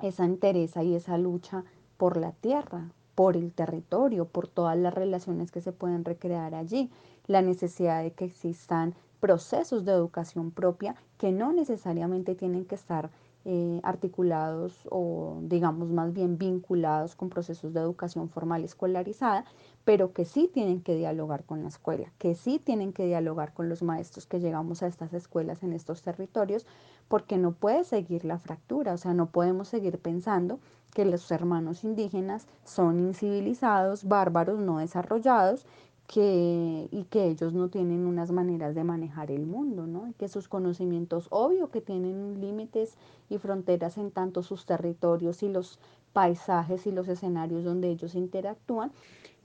esa 0.00 0.24
entereza 0.24 0.82
y 0.82 0.94
esa 0.94 1.18
lucha 1.18 1.64
por 1.96 2.16
la 2.16 2.32
tierra, 2.32 2.90
por 3.18 3.36
el 3.36 3.52
territorio, 3.52 4.26
por 4.26 4.46
todas 4.46 4.78
las 4.78 4.94
relaciones 4.94 5.50
que 5.50 5.60
se 5.60 5.72
pueden 5.72 6.04
recrear 6.04 6.54
allí, 6.54 6.88
la 7.26 7.42
necesidad 7.42 8.00
de 8.00 8.12
que 8.12 8.24
existan 8.24 8.94
procesos 9.18 9.84
de 9.84 9.90
educación 9.90 10.52
propia 10.52 10.94
que 11.18 11.32
no 11.32 11.52
necesariamente 11.52 12.36
tienen 12.36 12.64
que 12.64 12.76
estar 12.76 13.10
eh, 13.44 13.80
articulados 13.82 14.86
o 14.92 15.38
digamos 15.42 15.88
más 15.88 16.12
bien 16.12 16.38
vinculados 16.38 17.16
con 17.16 17.28
procesos 17.28 17.74
de 17.74 17.80
educación 17.80 18.28
formal 18.28 18.62
escolarizada, 18.62 19.44
pero 19.84 20.12
que 20.12 20.24
sí 20.24 20.48
tienen 20.52 20.80
que 20.80 20.94
dialogar 20.94 21.42
con 21.42 21.62
la 21.62 21.70
escuela, 21.70 22.12
que 22.18 22.36
sí 22.36 22.60
tienen 22.60 22.92
que 22.92 23.06
dialogar 23.06 23.52
con 23.52 23.68
los 23.68 23.82
maestros 23.82 24.26
que 24.26 24.38
llegamos 24.38 24.84
a 24.84 24.86
estas 24.86 25.12
escuelas 25.12 25.64
en 25.64 25.72
estos 25.72 26.02
territorios, 26.02 26.66
porque 27.08 27.36
no 27.36 27.50
puede 27.50 27.82
seguir 27.82 28.24
la 28.24 28.38
fractura, 28.38 28.92
o 28.92 28.96
sea, 28.96 29.12
no 29.12 29.30
podemos 29.30 29.66
seguir 29.66 29.98
pensando 29.98 30.60
que 30.94 31.04
los 31.04 31.30
hermanos 31.30 31.84
indígenas 31.84 32.46
son 32.64 33.00
incivilizados, 33.00 34.04
bárbaros, 34.04 34.58
no 34.58 34.78
desarrollados 34.78 35.66
que, 36.08 36.88
y 36.90 37.04
que 37.04 37.26
ellos 37.26 37.52
no 37.52 37.68
tienen 37.68 38.06
unas 38.06 38.32
maneras 38.32 38.74
de 38.74 38.82
manejar 38.82 39.30
el 39.30 39.46
mundo, 39.46 39.86
¿no? 39.86 40.14
que 40.18 40.28
sus 40.28 40.48
conocimientos, 40.48 41.26
obvio 41.30 41.70
que 41.70 41.82
tienen 41.82 42.40
límites 42.40 42.96
y 43.28 43.38
fronteras 43.38 43.98
en 43.98 44.10
tanto 44.10 44.42
sus 44.42 44.64
territorios 44.64 45.42
y 45.42 45.48
los 45.48 45.78
paisajes 46.14 46.86
y 46.86 46.92
los 46.92 47.08
escenarios 47.08 47.62
donde 47.62 47.90
ellos 47.90 48.14
interactúan, 48.14 48.90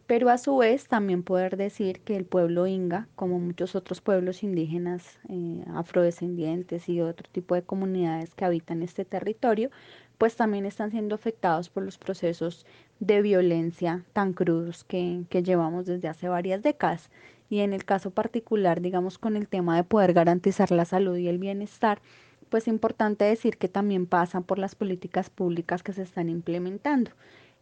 pero 0.05 0.29
a 0.29 0.37
su 0.37 0.57
vez 0.57 0.87
también 0.87 1.23
poder 1.23 1.55
decir 1.55 2.01
que 2.01 2.15
el 2.15 2.25
pueblo 2.25 2.67
inga, 2.67 3.07
como 3.15 3.39
muchos 3.39 3.75
otros 3.75 4.01
pueblos 4.01 4.43
indígenas 4.43 5.19
eh, 5.29 5.63
afrodescendientes 5.73 6.89
y 6.89 6.99
otro 7.01 7.27
tipo 7.31 7.55
de 7.55 7.63
comunidades 7.63 8.33
que 8.35 8.43
habitan 8.43 8.83
este 8.83 9.05
territorio, 9.05 9.69
pues 10.17 10.35
también 10.35 10.65
están 10.65 10.91
siendo 10.91 11.15
afectados 11.15 11.69
por 11.69 11.83
los 11.83 11.97
procesos 11.97 12.65
de 12.99 13.21
violencia 13.21 14.03
tan 14.13 14.33
crudos 14.33 14.83
que, 14.83 15.25
llevamos 15.31 15.85
desde 15.85 16.07
hace 16.07 16.29
varias 16.29 16.61
décadas. 16.61 17.09
Y 17.49 17.59
en 17.59 17.73
el 17.73 17.85
caso 17.85 18.11
particular, 18.11 18.81
digamos, 18.81 19.17
con 19.17 19.35
el 19.35 19.47
tema 19.47 19.75
de 19.75 19.83
poder 19.83 20.13
garantizar 20.13 20.71
la 20.71 20.85
salud 20.85 21.17
y 21.17 21.27
el 21.27 21.37
bienestar, 21.37 22.01
pues 22.49 22.63
es 22.63 22.67
importante 22.69 23.25
decir 23.25 23.57
que 23.57 23.67
también 23.67 24.05
pasan 24.05 24.43
por 24.43 24.59
las 24.59 24.75
políticas 24.75 25.29
públicas 25.29 25.83
que 25.83 25.93
se 25.93 26.03
están 26.03 26.29
implementando. 26.29 27.11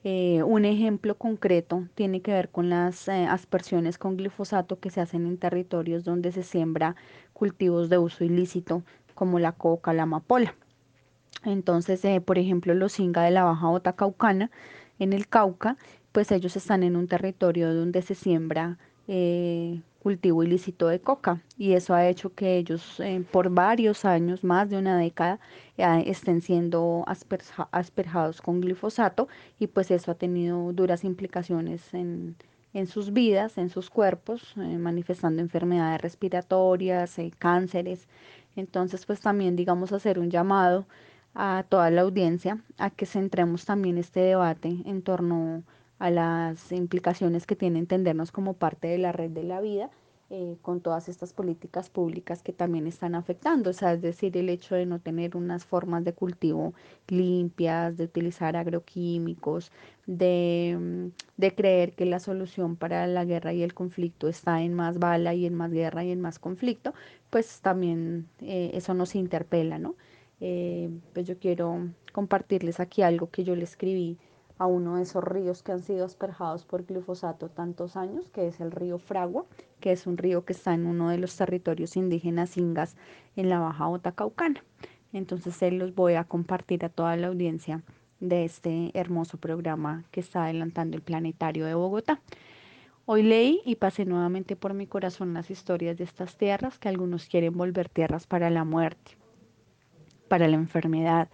Eh, 0.03 0.41
un 0.43 0.65
ejemplo 0.65 1.15
concreto 1.15 1.87
tiene 1.93 2.21
que 2.21 2.33
ver 2.33 2.49
con 2.49 2.69
las 2.69 3.07
eh, 3.07 3.25
aspersiones 3.25 3.99
con 3.99 4.17
glifosato 4.17 4.79
que 4.79 4.89
se 4.89 4.99
hacen 4.99 5.27
en 5.27 5.37
territorios 5.37 6.03
donde 6.03 6.31
se 6.31 6.41
siembra 6.41 6.95
cultivos 7.33 7.87
de 7.89 7.99
uso 7.99 8.23
ilícito 8.23 8.81
como 9.13 9.37
la 9.37 9.51
coca, 9.51 9.93
la 9.93 10.03
amapola. 10.03 10.55
Entonces, 11.43 12.03
eh, 12.05 12.21
por 12.21 12.37
ejemplo, 12.37 12.73
los 12.73 12.99
Inga 12.99 13.23
de 13.23 13.31
la 13.31 13.43
Baja 13.43 13.67
Bota 13.67 13.93
Caucana, 13.93 14.51
en 14.99 15.13
el 15.13 15.27
Cauca, 15.27 15.77
pues 16.11 16.31
ellos 16.31 16.55
están 16.55 16.83
en 16.83 16.95
un 16.95 17.07
territorio 17.07 17.73
donde 17.73 18.01
se 18.01 18.15
siembra 18.15 18.77
cultivo 20.01 20.43
ilícito 20.43 20.87
de 20.87 20.99
coca 20.99 21.41
y 21.57 21.73
eso 21.73 21.93
ha 21.93 22.07
hecho 22.07 22.33
que 22.33 22.57
ellos 22.57 22.99
eh, 22.99 23.23
por 23.31 23.51
varios 23.51 24.03
años, 24.03 24.43
más 24.43 24.69
de 24.69 24.77
una 24.77 24.97
década, 24.97 25.39
eh, 25.77 26.03
estén 26.07 26.41
siendo 26.41 27.05
asperjados 27.71 28.41
con 28.41 28.61
glifosato 28.61 29.27
y 29.59 29.67
pues 29.67 29.91
eso 29.91 30.11
ha 30.11 30.15
tenido 30.15 30.73
duras 30.73 31.03
implicaciones 31.03 31.93
en, 31.93 32.35
en 32.73 32.87
sus 32.87 33.13
vidas, 33.13 33.59
en 33.59 33.69
sus 33.69 33.91
cuerpos, 33.91 34.53
eh, 34.57 34.77
manifestando 34.79 35.41
enfermedades 35.41 36.01
respiratorias, 36.01 37.17
cánceres. 37.37 38.07
Entonces 38.55 39.05
pues 39.05 39.19
también 39.19 39.55
digamos 39.55 39.91
hacer 39.91 40.17
un 40.17 40.31
llamado 40.31 40.87
a 41.33 41.65
toda 41.69 41.89
la 41.91 42.01
audiencia 42.01 42.63
a 42.77 42.89
que 42.89 43.05
centremos 43.05 43.65
también 43.65 43.97
este 43.97 44.19
debate 44.21 44.81
en 44.85 45.01
torno 45.01 45.63
a 45.99 46.09
las 46.09 46.71
implicaciones 46.71 47.45
que 47.45 47.55
tiene 47.55 47.79
entendernos 47.79 48.31
como 48.31 48.53
parte 48.55 48.87
de 48.87 48.97
la 48.97 49.11
red 49.11 49.31
de 49.31 49.43
la 49.43 49.61
vida 49.61 49.89
eh, 50.33 50.57
con 50.61 50.79
todas 50.79 51.09
estas 51.09 51.33
políticas 51.33 51.89
públicas 51.89 52.41
que 52.41 52.53
también 52.53 52.87
están 52.87 53.15
afectando, 53.15 53.71
o 53.71 53.73
sea, 53.73 53.91
es 53.91 54.01
decir, 54.01 54.37
el 54.37 54.47
hecho 54.47 54.75
de 54.75 54.85
no 54.85 54.99
tener 54.99 55.35
unas 55.35 55.65
formas 55.65 56.05
de 56.05 56.13
cultivo 56.13 56.73
limpias, 57.09 57.97
de 57.97 58.05
utilizar 58.05 58.55
agroquímicos, 58.55 59.71
de, 60.07 60.77
mm, 60.79 61.07
de 61.35 61.55
creer 61.55 61.93
que 61.95 62.05
la 62.05 62.19
solución 62.21 62.77
para 62.77 63.05
la 63.07 63.25
guerra 63.25 63.51
y 63.51 63.61
el 63.61 63.73
conflicto 63.73 64.29
está 64.29 64.61
en 64.61 64.73
más 64.73 64.99
bala 64.99 65.33
y 65.33 65.45
en 65.45 65.53
más 65.53 65.71
guerra 65.71 66.05
y 66.05 66.11
en 66.11 66.21
más 66.21 66.39
conflicto, 66.39 66.93
pues 67.29 67.59
también 67.59 68.29
eh, 68.39 68.71
eso 68.73 68.93
nos 68.93 69.15
interpela, 69.15 69.79
¿no? 69.79 69.95
Eh, 70.41 70.89
pues 71.13 71.27
yo 71.27 71.37
quiero 71.37 71.89
compartirles 72.11 72.79
aquí 72.79 73.03
algo 73.03 73.29
que 73.29 73.43
yo 73.43 73.55
le 73.55 73.63
escribí 73.63 74.17
a 74.57 74.65
uno 74.67 74.97
de 74.97 75.03
esos 75.03 75.23
ríos 75.23 75.63
que 75.63 75.71
han 75.71 75.81
sido 75.81 76.05
asperjados 76.05 76.65
por 76.65 76.85
glifosato 76.85 77.49
tantos 77.49 77.95
años, 77.95 78.29
que 78.29 78.47
es 78.47 78.59
el 78.59 78.71
río 78.71 78.99
Fragua, 78.99 79.45
que 79.79 79.91
es 79.91 80.05
un 80.05 80.17
río 80.17 80.45
que 80.45 80.53
está 80.53 80.73
en 80.73 80.85
uno 80.85 81.09
de 81.09 81.17
los 81.17 81.35
territorios 81.35 81.95
indígenas 81.95 82.57
ingas 82.57 82.95
en 83.35 83.49
la 83.49 83.59
Baja 83.59 83.87
Otacaucana. 83.87 84.63
Entonces 85.13 85.55
se 85.55 85.71
los 85.71 85.95
voy 85.95 86.13
a 86.13 86.25
compartir 86.25 86.85
a 86.85 86.89
toda 86.89 87.15
la 87.17 87.27
audiencia 87.27 87.81
de 88.19 88.45
este 88.45 88.91
hermoso 88.93 89.37
programa 89.37 90.05
que 90.11 90.19
está 90.19 90.43
adelantando 90.43 90.95
el 90.95 91.03
Planetario 91.03 91.65
de 91.65 91.73
Bogotá. 91.73 92.21
Hoy 93.05 93.23
leí 93.23 93.61
y 93.65 93.75
pasé 93.75 94.05
nuevamente 94.05 94.55
por 94.55 94.73
mi 94.73 94.85
corazón 94.85 95.33
las 95.33 95.49
historias 95.49 95.97
de 95.97 96.03
estas 96.03 96.37
tierras 96.37 96.77
que 96.77 96.87
algunos 96.87 97.25
quieren 97.25 97.57
volver 97.57 97.89
tierras 97.89 98.27
para 98.27 98.51
la 98.51 98.63
muerte, 98.63 99.17
para 100.31 100.47
la 100.47 100.55
enfermedad, 100.55 101.27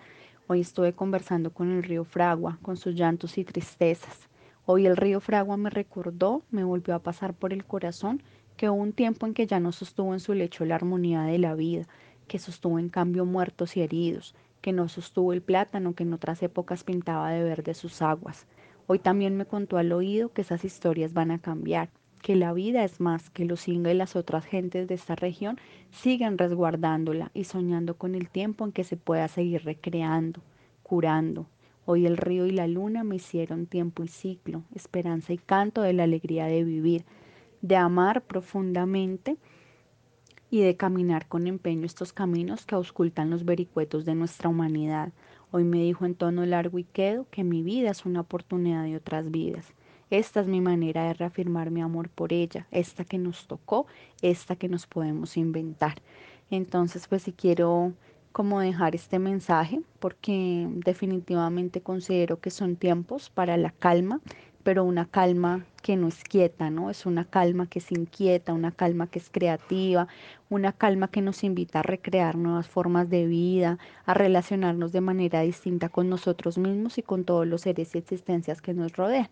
Hoy 0.48 0.62
estuve 0.62 0.92
conversando 0.92 1.54
con 1.54 1.70
el 1.70 1.84
río 1.84 2.04
Fragua, 2.04 2.58
con 2.64 2.78
sus 2.78 2.96
llantos 2.96 3.38
y 3.38 3.44
tristezas. 3.44 4.28
Hoy 4.66 4.88
el 4.88 4.98
río 4.98 5.20
Fragua 5.20 5.56
me 5.56 5.70
recordó, 5.70 6.42
me 6.50 6.64
volvió 6.64 6.96
a 6.96 7.04
pasar 7.04 7.36
por 7.36 7.54
el 7.54 7.64
corazón, 7.64 8.24
que 8.56 8.72
hubo 8.72 8.82
un 8.82 8.94
tiempo 8.94 9.28
en 9.28 9.36
que 9.36 9.46
ya 9.46 9.60
no 9.60 9.72
sostuvo 9.72 10.14
en 10.14 10.20
su 10.20 10.34
lecho 10.34 10.66
la 10.66 10.74
armonía 10.74 11.22
de 11.22 11.38
la 11.38 11.54
vida, 11.54 11.86
que 12.28 12.40
sostuvo 12.40 12.80
en 12.80 12.90
cambio 12.90 13.24
muertos 13.24 13.78
y 13.78 13.82
heridos, 13.82 14.34
que 14.62 14.72
no 14.72 14.90
sostuvo 14.90 15.32
el 15.32 15.44
plátano 15.44 15.94
que 15.94 16.02
en 16.02 16.14
otras 16.14 16.42
épocas 16.42 16.84
pintaba 16.84 17.30
de 17.30 17.44
verde 17.44 17.76
sus 17.76 18.02
aguas. 18.02 18.48
Hoy 18.88 18.98
también 18.98 19.38
me 19.38 19.46
contó 19.46 19.78
al 19.78 19.92
oído 19.92 20.34
que 20.34 20.42
esas 20.42 20.66
historias 20.66 21.14
van 21.14 21.30
a 21.30 21.38
cambiar, 21.38 21.92
que 22.22 22.36
la 22.36 22.54
vida 22.54 22.84
es 22.84 23.00
más, 23.00 23.30
que 23.30 23.46
los 23.46 23.68
y 23.68 23.78
las 23.78 24.16
otras 24.16 24.46
gentes 24.46 24.88
de 24.88 24.96
esta 24.96 25.16
región 25.16 25.58
siguen 25.92 26.38
resguardándola 26.38 27.32
y 27.34 27.46
soñando 27.46 27.98
con 27.98 28.16
el 28.16 28.30
tiempo 28.30 28.66
en 28.66 28.72
que 28.72 28.84
se 28.84 28.98
pueda 28.98 29.28
seguir 29.28 29.64
recreando, 29.64 30.42
curando. 30.84 31.48
Hoy 31.86 32.06
el 32.06 32.18
río 32.18 32.46
y 32.46 32.52
la 32.52 32.68
luna 32.68 33.04
me 33.04 33.16
hicieron 33.16 33.66
tiempo 33.66 34.04
y 34.04 34.08
ciclo, 34.08 34.64
esperanza 34.76 35.32
y 35.32 35.38
canto 35.38 35.82
de 35.82 35.94
la 35.94 36.04
alegría 36.04 36.46
de 36.48 36.64
vivir, 36.64 37.06
de 37.62 37.78
amar 37.78 38.22
profundamente 38.24 39.38
y 40.50 40.62
de 40.62 40.76
caminar 40.76 41.28
con 41.28 41.48
empeño 41.48 41.86
estos 41.86 42.14
caminos 42.14 42.66
que 42.66 42.76
auscultan 42.76 43.30
los 43.30 43.46
vericuetos 43.46 44.06
de 44.06 44.16
nuestra 44.16 44.50
humanidad. 44.50 45.14
Hoy 45.52 45.64
me 45.64 45.82
dijo 45.82 46.06
en 46.06 46.16
tono 46.16 46.46
largo 46.46 46.78
y 46.78 46.84
quedo 46.84 47.26
que 47.32 47.44
mi 47.44 47.64
vida 47.64 47.92
es 47.92 48.06
una 48.06 48.22
oportunidad 48.22 48.84
de 48.84 48.98
otras 48.98 49.32
vidas 49.32 49.74
esta 50.10 50.42
es 50.42 50.48
mi 50.48 50.62
manera 50.62 51.06
de 51.06 51.14
reafirmar 51.14 51.72
mi 51.72 51.82
amor 51.82 52.10
por 52.10 52.34
ella, 52.34 52.68
esta 52.72 53.04
que 53.06 53.18
nos 53.18 53.48
tocó, 53.48 53.88
esta 54.22 54.56
que 54.56 54.70
nos 54.70 54.88
podemos 54.88 55.38
inventar. 55.38 56.02
Entonces, 56.50 57.08
pues 57.08 57.24
si 57.24 57.34
quiero 57.34 57.94
como 58.32 58.60
dejar 58.60 58.94
este 58.94 59.18
mensaje, 59.18 59.82
porque 60.00 60.68
definitivamente 60.70 61.82
considero 61.82 62.40
que 62.40 62.52
son 62.52 62.76
tiempos 62.76 63.32
para 63.32 63.58
la 63.58 63.72
calma, 63.72 64.22
pero 64.68 64.84
una 64.84 65.06
calma 65.06 65.66
que 65.82 65.96
no 65.96 66.10
es 66.10 66.26
quieta, 66.26 66.70
¿no? 66.70 66.90
Es 66.90 67.06
una 67.06 67.24
calma 67.24 67.68
que 67.68 67.80
se 67.80 67.96
inquieta, 67.96 68.52
una 68.52 68.74
calma 68.74 69.08
que 69.08 69.18
es 69.18 69.30
creativa, 69.30 70.10
una 70.50 70.74
calma 70.74 71.08
que 71.08 71.22
nos 71.22 71.46
invita 71.46 71.80
a 71.80 71.84
recrear 71.84 72.36
nuevas 72.36 72.68
formas 72.68 73.10
de 73.10 73.28
vida, 73.28 73.80
a 74.06 74.14
relacionarnos 74.14 74.92
de 74.92 75.00
manera 75.00 75.40
distinta 75.40 75.88
con 75.88 76.10
nosotros 76.10 76.58
mismos 76.58 76.98
y 76.98 77.02
con 77.02 77.24
todos 77.24 77.48
los 77.48 77.62
seres 77.62 77.96
y 77.96 78.00
existencias 78.00 78.62
que 78.62 78.74
nos 78.74 78.92
rodean. 78.98 79.30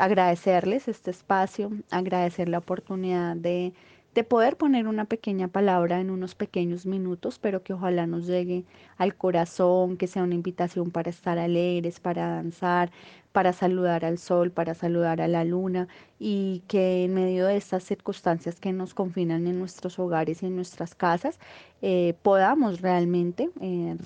Agradecerles 0.00 0.88
este 0.88 1.12
espacio, 1.12 1.70
agradecer 1.92 2.48
la 2.48 2.58
oportunidad 2.58 3.36
de 3.36 3.74
de 4.14 4.24
poder 4.24 4.56
poner 4.56 4.88
una 4.88 5.06
pequeña 5.06 5.48
palabra 5.48 6.00
en 6.00 6.10
unos 6.10 6.34
pequeños 6.34 6.84
minutos, 6.84 7.38
pero 7.38 7.62
que 7.62 7.72
ojalá 7.72 8.06
nos 8.06 8.26
llegue 8.26 8.64
al 8.98 9.14
corazón, 9.16 9.96
que 9.96 10.06
sea 10.06 10.22
una 10.22 10.34
invitación 10.34 10.90
para 10.90 11.08
estar 11.10 11.38
alegres, 11.38 11.98
para 11.98 12.28
danzar, 12.28 12.90
para 13.32 13.52
saludar 13.52 14.04
al 14.04 14.18
sol, 14.18 14.50
para 14.50 14.74
saludar 14.74 15.20
a 15.20 15.28
la 15.28 15.44
luna 15.44 15.88
y 16.18 16.62
que 16.68 17.04
en 17.04 17.14
medio 17.14 17.46
de 17.46 17.56
estas 17.56 17.82
circunstancias 17.82 18.60
que 18.60 18.72
nos 18.72 18.94
confinan 18.94 19.46
en 19.46 19.58
nuestros 19.58 19.98
hogares 19.98 20.42
y 20.42 20.46
en 20.46 20.56
nuestras 20.56 20.94
casas, 20.94 21.40
eh, 21.80 22.14
podamos 22.22 22.80
realmente 22.80 23.50
eh, 23.60 23.96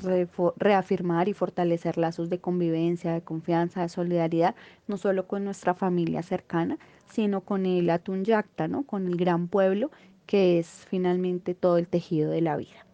reafirmar 0.56 1.28
y 1.28 1.34
fortalecer 1.34 1.98
lazos 1.98 2.30
de 2.30 2.38
convivencia, 2.38 3.12
de 3.12 3.20
confianza, 3.20 3.82
de 3.82 3.88
solidaridad, 3.88 4.54
no 4.86 4.96
solo 4.96 5.26
con 5.26 5.44
nuestra 5.44 5.74
familia 5.74 6.22
cercana, 6.22 6.78
sino 7.10 7.40
con 7.40 7.66
el 7.66 7.90
Atunyacta, 7.90 8.68
¿no? 8.68 8.84
con 8.84 9.06
el 9.06 9.16
gran 9.16 9.48
pueblo 9.48 9.90
que 10.26 10.58
es 10.58 10.86
finalmente 10.88 11.54
todo 11.54 11.78
el 11.78 11.86
tejido 11.88 12.30
de 12.30 12.40
la 12.40 12.56
vida. 12.56 12.85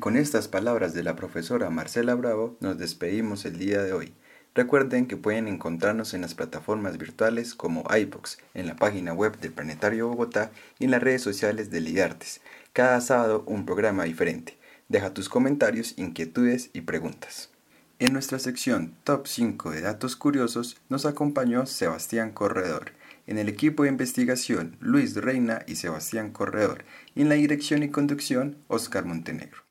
Con 0.00 0.16
estas 0.16 0.48
palabras 0.48 0.94
de 0.94 1.02
la 1.02 1.14
profesora 1.14 1.68
Marcela 1.68 2.14
Bravo 2.14 2.56
nos 2.60 2.78
despedimos 2.78 3.44
el 3.44 3.58
día 3.58 3.82
de 3.82 3.92
hoy. 3.92 4.14
Recuerden 4.54 5.06
que 5.06 5.18
pueden 5.18 5.46
encontrarnos 5.46 6.14
en 6.14 6.22
las 6.22 6.34
plataformas 6.34 6.96
virtuales 6.96 7.54
como 7.54 7.84
iBox, 7.94 8.38
en 8.54 8.66
la 8.66 8.76
página 8.76 9.12
web 9.12 9.38
del 9.38 9.52
Planetario 9.52 10.08
Bogotá 10.08 10.52
y 10.78 10.86
en 10.86 10.90
las 10.90 11.02
redes 11.02 11.22
sociales 11.22 11.70
de 11.70 11.82
Lidartes. 11.82 12.40
Cada 12.72 13.00
sábado 13.02 13.44
un 13.46 13.66
programa 13.66 14.04
diferente. 14.04 14.56
Deja 14.88 15.12
tus 15.12 15.28
comentarios, 15.28 15.94
inquietudes 15.98 16.70
y 16.72 16.80
preguntas. 16.80 17.50
En 17.98 18.14
nuestra 18.14 18.38
sección 18.38 18.94
Top 19.04 19.26
5 19.26 19.70
de 19.70 19.82
Datos 19.82 20.16
Curiosos 20.16 20.78
nos 20.88 21.04
acompañó 21.04 21.66
Sebastián 21.66 22.32
Corredor. 22.32 22.92
En 23.26 23.36
el 23.36 23.50
equipo 23.50 23.82
de 23.82 23.90
investigación 23.90 24.76
Luis 24.80 25.14
Reina 25.14 25.62
y 25.66 25.76
Sebastián 25.76 26.30
Corredor. 26.30 26.84
Y 27.14 27.20
en 27.22 27.28
la 27.28 27.34
dirección 27.34 27.82
y 27.82 27.90
conducción 27.90 28.56
Oscar 28.66 29.04
Montenegro. 29.04 29.69